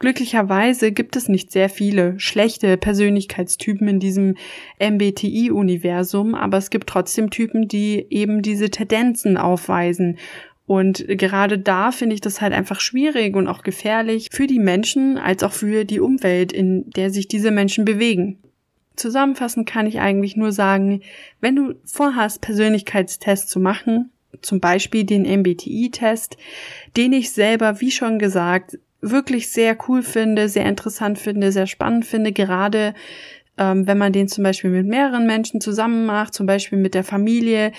Glücklicherweise 0.00 0.92
gibt 0.92 1.14
es 1.14 1.28
nicht 1.28 1.52
sehr 1.52 1.68
viele 1.68 2.18
schlechte 2.18 2.78
Persönlichkeitstypen 2.78 3.86
in 3.86 4.00
diesem 4.00 4.34
MBTI-Universum, 4.78 6.34
aber 6.34 6.56
es 6.56 6.70
gibt 6.70 6.88
trotzdem 6.88 7.28
Typen, 7.28 7.68
die 7.68 8.06
eben 8.08 8.40
diese 8.40 8.70
Tendenzen 8.70 9.36
aufweisen. 9.36 10.16
Und 10.66 11.04
gerade 11.06 11.58
da 11.58 11.92
finde 11.92 12.14
ich 12.14 12.22
das 12.22 12.40
halt 12.40 12.54
einfach 12.54 12.80
schwierig 12.80 13.36
und 13.36 13.46
auch 13.46 13.62
gefährlich 13.62 14.28
für 14.32 14.46
die 14.46 14.58
Menschen 14.58 15.18
als 15.18 15.42
auch 15.42 15.52
für 15.52 15.84
die 15.84 16.00
Umwelt, 16.00 16.50
in 16.50 16.88
der 16.90 17.10
sich 17.10 17.28
diese 17.28 17.50
Menschen 17.50 17.84
bewegen. 17.84 18.38
Zusammenfassend 18.96 19.68
kann 19.68 19.86
ich 19.86 20.00
eigentlich 20.00 20.34
nur 20.34 20.52
sagen, 20.52 21.02
wenn 21.42 21.56
du 21.56 21.74
vorhast, 21.84 22.40
Persönlichkeitstests 22.40 23.50
zu 23.50 23.60
machen, 23.60 24.12
zum 24.40 24.60
Beispiel 24.60 25.04
den 25.04 25.26
MBTI-Test, 25.26 26.38
den 26.96 27.12
ich 27.12 27.32
selber, 27.32 27.82
wie 27.82 27.90
schon 27.90 28.18
gesagt, 28.18 28.78
wirklich 29.00 29.50
sehr 29.50 29.76
cool 29.88 30.02
finde, 30.02 30.48
sehr 30.48 30.66
interessant 30.66 31.18
finde, 31.18 31.52
sehr 31.52 31.66
spannend 31.66 32.06
finde, 32.06 32.32
gerade 32.32 32.94
ähm, 33.58 33.86
wenn 33.86 33.98
man 33.98 34.12
den 34.12 34.28
zum 34.28 34.44
Beispiel 34.44 34.70
mit 34.70 34.86
mehreren 34.86 35.26
Menschen 35.26 35.60
zusammen 35.60 36.06
macht, 36.06 36.34
zum 36.34 36.46
Beispiel 36.46 36.78
mit 36.78 36.94
der 36.94 37.04
Familie. 37.04 37.72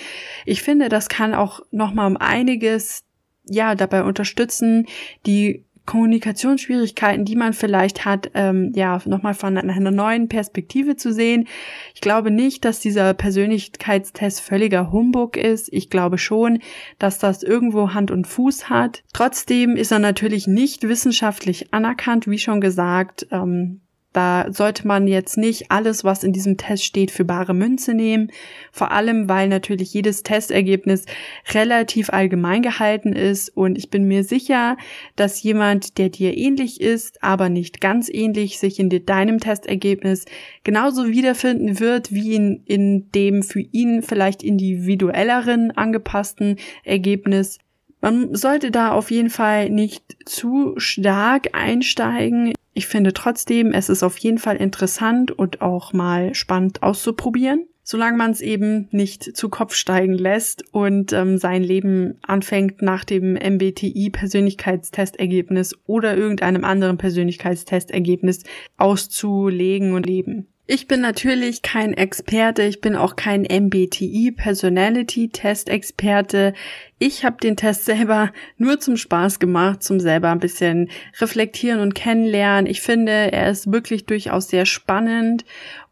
Ich 0.46 0.62
finde, 0.62 0.88
das 0.88 1.08
kann 1.08 1.34
auch 1.34 1.60
nochmal 1.70 2.06
um 2.06 2.16
einiges 2.16 3.04
ja 3.44 3.74
dabei 3.74 4.04
unterstützen, 4.04 4.86
die 5.26 5.64
Kommunikationsschwierigkeiten, 5.84 7.24
die 7.24 7.36
man 7.36 7.52
vielleicht 7.52 8.04
hat, 8.04 8.30
ähm, 8.34 8.72
ja, 8.74 9.00
nochmal 9.04 9.34
von 9.34 9.58
einer 9.58 9.90
neuen 9.90 10.28
Perspektive 10.28 10.96
zu 10.96 11.12
sehen. 11.12 11.48
Ich 11.94 12.00
glaube 12.00 12.30
nicht, 12.30 12.64
dass 12.64 12.80
dieser 12.80 13.12
Persönlichkeitstest 13.14 14.40
völliger 14.40 14.90
Humbug 14.90 15.36
ist. 15.36 15.72
Ich 15.72 15.90
glaube 15.90 16.18
schon, 16.18 16.60
dass 16.98 17.18
das 17.18 17.42
irgendwo 17.42 17.92
Hand 17.94 18.10
und 18.10 18.26
Fuß 18.26 18.70
hat. 18.70 19.02
Trotzdem 19.12 19.76
ist 19.76 19.92
er 19.92 19.98
natürlich 19.98 20.46
nicht 20.46 20.88
wissenschaftlich 20.88 21.74
anerkannt, 21.74 22.26
wie 22.26 22.38
schon 22.38 22.60
gesagt. 22.60 23.26
Ähm, 23.30 23.81
Da 24.12 24.46
sollte 24.50 24.86
man 24.86 25.06
jetzt 25.06 25.38
nicht 25.38 25.70
alles, 25.70 26.04
was 26.04 26.22
in 26.22 26.32
diesem 26.32 26.56
Test 26.56 26.84
steht, 26.84 27.10
für 27.10 27.24
bare 27.24 27.54
Münze 27.54 27.94
nehmen. 27.94 28.30
Vor 28.70 28.92
allem, 28.92 29.28
weil 29.28 29.48
natürlich 29.48 29.94
jedes 29.94 30.22
Testergebnis 30.22 31.06
relativ 31.52 32.10
allgemein 32.10 32.62
gehalten 32.62 33.12
ist. 33.12 33.48
Und 33.56 33.78
ich 33.78 33.90
bin 33.90 34.04
mir 34.04 34.24
sicher, 34.24 34.76
dass 35.16 35.42
jemand, 35.42 35.98
der 35.98 36.10
dir 36.10 36.36
ähnlich 36.36 36.80
ist, 36.80 37.22
aber 37.22 37.48
nicht 37.48 37.80
ganz 37.80 38.08
ähnlich, 38.08 38.58
sich 38.58 38.78
in 38.78 38.90
deinem 39.06 39.40
Testergebnis 39.40 40.26
genauso 40.64 41.08
wiederfinden 41.08 41.80
wird, 41.80 42.12
wie 42.12 42.34
in, 42.34 42.62
in 42.66 43.10
dem 43.12 43.42
für 43.42 43.60
ihn 43.60 44.02
vielleicht 44.02 44.42
individuelleren 44.42 45.70
angepassten 45.70 46.56
Ergebnis. 46.84 47.58
Man 48.02 48.34
sollte 48.34 48.70
da 48.72 48.90
auf 48.90 49.12
jeden 49.12 49.30
Fall 49.30 49.70
nicht 49.70 50.16
zu 50.26 50.74
stark 50.76 51.50
einsteigen. 51.52 52.52
Ich 52.74 52.88
finde 52.88 53.12
trotzdem, 53.12 53.72
es 53.72 53.88
ist 53.88 54.02
auf 54.02 54.18
jeden 54.18 54.38
Fall 54.38 54.56
interessant 54.56 55.30
und 55.30 55.62
auch 55.62 55.92
mal 55.92 56.34
spannend 56.34 56.82
auszuprobieren, 56.82 57.68
solange 57.84 58.16
man 58.16 58.32
es 58.32 58.40
eben 58.40 58.88
nicht 58.90 59.36
zu 59.36 59.48
Kopf 59.48 59.74
steigen 59.74 60.14
lässt 60.14 60.64
und 60.72 61.12
ähm, 61.12 61.38
sein 61.38 61.62
Leben 61.62 62.18
anfängt 62.22 62.82
nach 62.82 63.04
dem 63.04 63.34
MBTI-Persönlichkeitstestergebnis 63.34 65.78
oder 65.86 66.16
irgendeinem 66.16 66.64
anderen 66.64 66.98
Persönlichkeitstestergebnis 66.98 68.42
auszulegen 68.78 69.94
und 69.94 70.06
leben. 70.06 70.51
Ich 70.66 70.86
bin 70.86 71.00
natürlich 71.00 71.62
kein 71.62 71.92
Experte, 71.92 72.62
ich 72.62 72.80
bin 72.80 72.94
auch 72.94 73.16
kein 73.16 73.42
MBTI 73.42 74.30
Personality 74.30 75.28
Test 75.28 75.68
Experte. 75.68 76.54
Ich 77.00 77.24
habe 77.24 77.38
den 77.42 77.56
Test 77.56 77.84
selber 77.84 78.32
nur 78.58 78.78
zum 78.78 78.96
Spaß 78.96 79.40
gemacht, 79.40 79.82
zum 79.82 79.98
selber 79.98 80.30
ein 80.30 80.38
bisschen 80.38 80.88
reflektieren 81.18 81.80
und 81.80 81.96
kennenlernen. 81.96 82.70
Ich 82.70 82.80
finde, 82.80 83.10
er 83.10 83.50
ist 83.50 83.72
wirklich 83.72 84.06
durchaus 84.06 84.48
sehr 84.48 84.64
spannend 84.64 85.44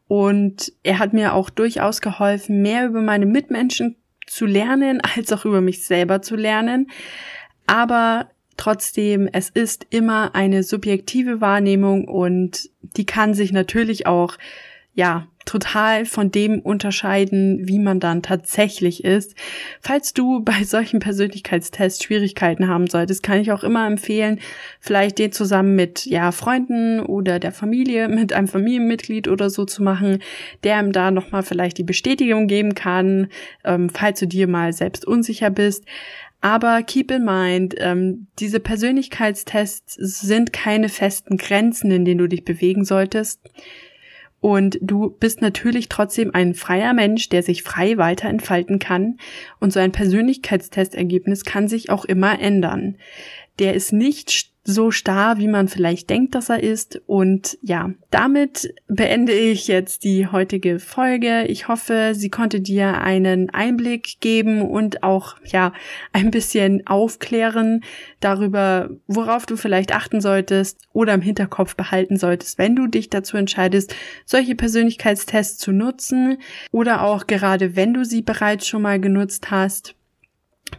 und 0.07 0.73
er 0.85 1.01
hat 1.01 1.13
mir 1.13 1.35
auch 1.35 1.51
durchaus 1.51 2.01
geholfen, 2.01 2.63
mehr 2.63 2.87
über 2.87 3.03
meine 3.03 3.27
Mitmenschen 3.27 3.97
zu 4.27 4.47
lernen, 4.47 5.01
als 5.17 5.33
auch 5.33 5.45
über 5.45 5.61
mich 5.61 5.85
selber 5.85 6.23
zu 6.23 6.37
lernen. 6.37 6.89
Aber 7.67 8.31
Trotzdem, 8.61 9.27
es 9.33 9.49
ist 9.49 9.87
immer 9.89 10.35
eine 10.35 10.63
subjektive 10.63 11.41
Wahrnehmung 11.41 12.07
und 12.07 12.69
die 12.83 13.07
kann 13.07 13.33
sich 13.33 13.53
natürlich 13.53 14.07
auch, 14.07 14.37
ja, 14.93 15.29
total 15.47 16.05
von 16.05 16.31
dem 16.31 16.61
unterscheiden, 16.61 17.67
wie 17.67 17.79
man 17.79 18.01
dann 18.01 18.23
tatsächlich 18.23 19.03
ist. 19.03 19.35
Falls 19.81 20.13
du 20.13 20.45
bei 20.45 20.63
solchen 20.65 21.01
Persönlichkeitstests 21.01 22.05
Schwierigkeiten 22.05 22.69
haben 22.69 22.87
solltest, 22.87 23.23
kann 23.23 23.41
ich 23.41 23.51
auch 23.51 23.65
immer 23.65 23.87
empfehlen, 23.87 24.41
vielleicht 24.79 25.19
den 25.19 25.33
zusammen 25.33 25.75
mit, 25.75 26.05
ja, 26.05 26.31
Freunden 26.31 27.01
oder 27.01 27.39
der 27.39 27.53
Familie, 27.53 28.09
mit 28.11 28.35
einem 28.35 28.47
Familienmitglied 28.47 29.27
oder 29.27 29.49
so 29.49 29.65
zu 29.65 29.83
machen, 29.83 30.19
der 30.65 30.79
ihm 30.81 30.93
da 30.93 31.11
nochmal 31.11 31.45
vielleicht 31.45 31.79
die 31.79 31.83
Bestätigung 31.83 32.47
geben 32.47 32.75
kann, 32.75 33.29
ähm, 33.65 33.89
falls 33.89 34.21
du 34.21 34.27
dir 34.27 34.49
mal 34.49 34.75
selbst 34.75 35.07
unsicher 35.07 35.49
bist. 35.49 35.87
Aber 36.41 36.83
keep 36.83 37.11
in 37.11 37.25
mind, 37.25 37.75
ähm, 37.79 38.29
diese 38.39 38.61
Persönlichkeitstests 38.61 39.95
sind 39.95 40.53
keine 40.53 40.89
festen 40.89 41.37
Grenzen, 41.37 41.91
in 41.91 42.05
denen 42.05 42.19
du 42.19 42.29
dich 42.29 42.45
bewegen 42.45 42.85
solltest. 42.85 43.41
Und 44.41 44.79
du 44.81 45.11
bist 45.11 45.43
natürlich 45.43 45.91
trotzdem 45.91 46.35
ein 46.35 46.55
freier 46.55 46.95
Mensch, 46.95 47.29
der 47.29 47.43
sich 47.43 47.63
frei 47.63 47.99
weiterentfalten 47.99 48.79
kann. 48.79 49.19
Und 49.59 49.73
so 49.73 49.81
ein 49.81 49.93
Persönlichkeitstestergebnis 49.93 51.45
kann 51.45 51.69
sich 51.69 51.91
auch 51.91 52.07
immer 52.07 52.41
ändern. 52.41 52.97
Der 53.59 53.75
ist 53.75 53.93
nicht 53.93 54.51
so 54.71 54.91
starr, 54.91 55.39
wie 55.39 55.49
man 55.49 55.69
vielleicht 55.69 56.11
denkt, 56.11 56.35
dass 56.35 56.49
er 56.49 56.63
ist. 56.63 57.01
Und 57.07 57.59
ja, 57.63 57.91
damit 58.11 58.75
beende 58.89 59.33
ich 59.33 59.69
jetzt 59.69 60.05
die 60.05 60.27
heutige 60.27 60.79
Folge. 60.79 61.45
Ich 61.47 61.69
hoffe, 61.69 62.13
sie 62.15 62.31
konnte 62.31 62.61
dir 62.61 63.01
einen 63.01 63.51
Einblick 63.51 64.21
geben 64.21 64.63
und 64.63 65.03
auch, 65.03 65.37
ja, 65.45 65.73
ein 66.13 66.31
bisschen 66.31 66.87
aufklären 66.87 67.83
darüber, 68.21 68.91
worauf 69.07 69.47
du 69.47 69.57
vielleicht 69.57 69.95
achten 69.95 70.21
solltest 70.21 70.79
oder 70.93 71.15
im 71.15 71.23
Hinterkopf 71.23 71.77
behalten 71.77 72.17
solltest, 72.17 72.59
wenn 72.59 72.77
du 72.77 72.87
dich 72.87 73.11
dazu 73.11 73.37
entscheidest, 73.37 73.95
solche 74.25 74.55
Persönlichkeitstests 74.55 75.59
zu 75.59 75.73
nutzen 75.73 76.39
oder 76.73 77.03
auch 77.05 77.27
gerade 77.27 77.77
wenn 77.77 77.95
du 77.95 78.05
sie 78.05 78.23
bereits 78.23 78.67
schon 78.67 78.83
mal 78.83 79.01
genutzt 79.01 79.51
hast 79.51 79.95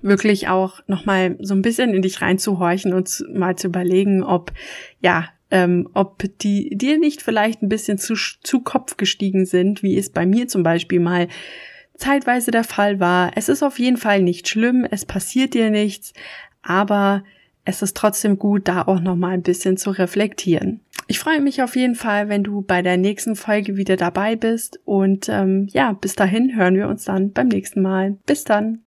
wirklich 0.01 0.47
auch 0.47 0.82
nochmal 0.88 1.38
so 1.39 1.54
ein 1.54 1.62
bisschen 1.62 1.93
in 1.93 2.01
dich 2.01 2.21
reinzuhorchen 2.21 2.93
und 2.93 3.25
mal 3.34 3.56
zu 3.56 3.67
überlegen, 3.67 4.23
ob, 4.23 4.51
ja, 4.99 5.30
ähm, 5.51 5.89
ob 5.93 6.23
die 6.39 6.75
dir 6.75 6.97
nicht 6.97 7.21
vielleicht 7.21 7.62
ein 7.62 7.69
bisschen 7.69 7.97
zu, 7.97 8.15
zu 8.15 8.62
Kopf 8.62 8.97
gestiegen 8.97 9.45
sind, 9.45 9.84
wie 9.84 9.97
es 9.97 10.10
bei 10.10 10.25
mir 10.25 10.47
zum 10.47 10.63
Beispiel 10.63 10.99
mal 10.99 11.27
zeitweise 11.95 12.51
der 12.51 12.63
Fall 12.63 12.99
war. 12.99 13.32
Es 13.36 13.49
ist 13.49 13.63
auf 13.63 13.77
jeden 13.77 13.97
Fall 13.97 14.21
nicht 14.21 14.47
schlimm, 14.47 14.88
es 14.89 15.06
passiert 15.06 15.54
dir 15.54 15.69
nichts, 15.69 16.13
aber 16.63 17.23
es 17.63 17.82
ist 17.82 17.95
trotzdem 17.95 18.39
gut, 18.39 18.67
da 18.67 18.84
auch 18.84 18.99
nochmal 18.99 19.34
ein 19.34 19.43
bisschen 19.43 19.77
zu 19.77 19.91
reflektieren. 19.91 20.80
Ich 21.08 21.19
freue 21.19 21.41
mich 21.41 21.62
auf 21.62 21.75
jeden 21.75 21.95
Fall, 21.95 22.30
wenn 22.30 22.43
du 22.43 22.62
bei 22.62 22.82
der 22.82 22.97
nächsten 22.97 23.36
Folge 23.36 23.77
wieder 23.77 23.97
dabei 23.97 24.36
bist 24.36 24.80
und 24.86 25.30
ähm, 25.30 25.67
ja, 25.71 25.93
bis 25.93 26.15
dahin 26.15 26.56
hören 26.56 26.75
wir 26.75 26.88
uns 26.88 27.04
dann 27.04 27.32
beim 27.34 27.49
nächsten 27.49 27.82
Mal. 27.82 28.17
Bis 28.25 28.43
dann. 28.43 28.80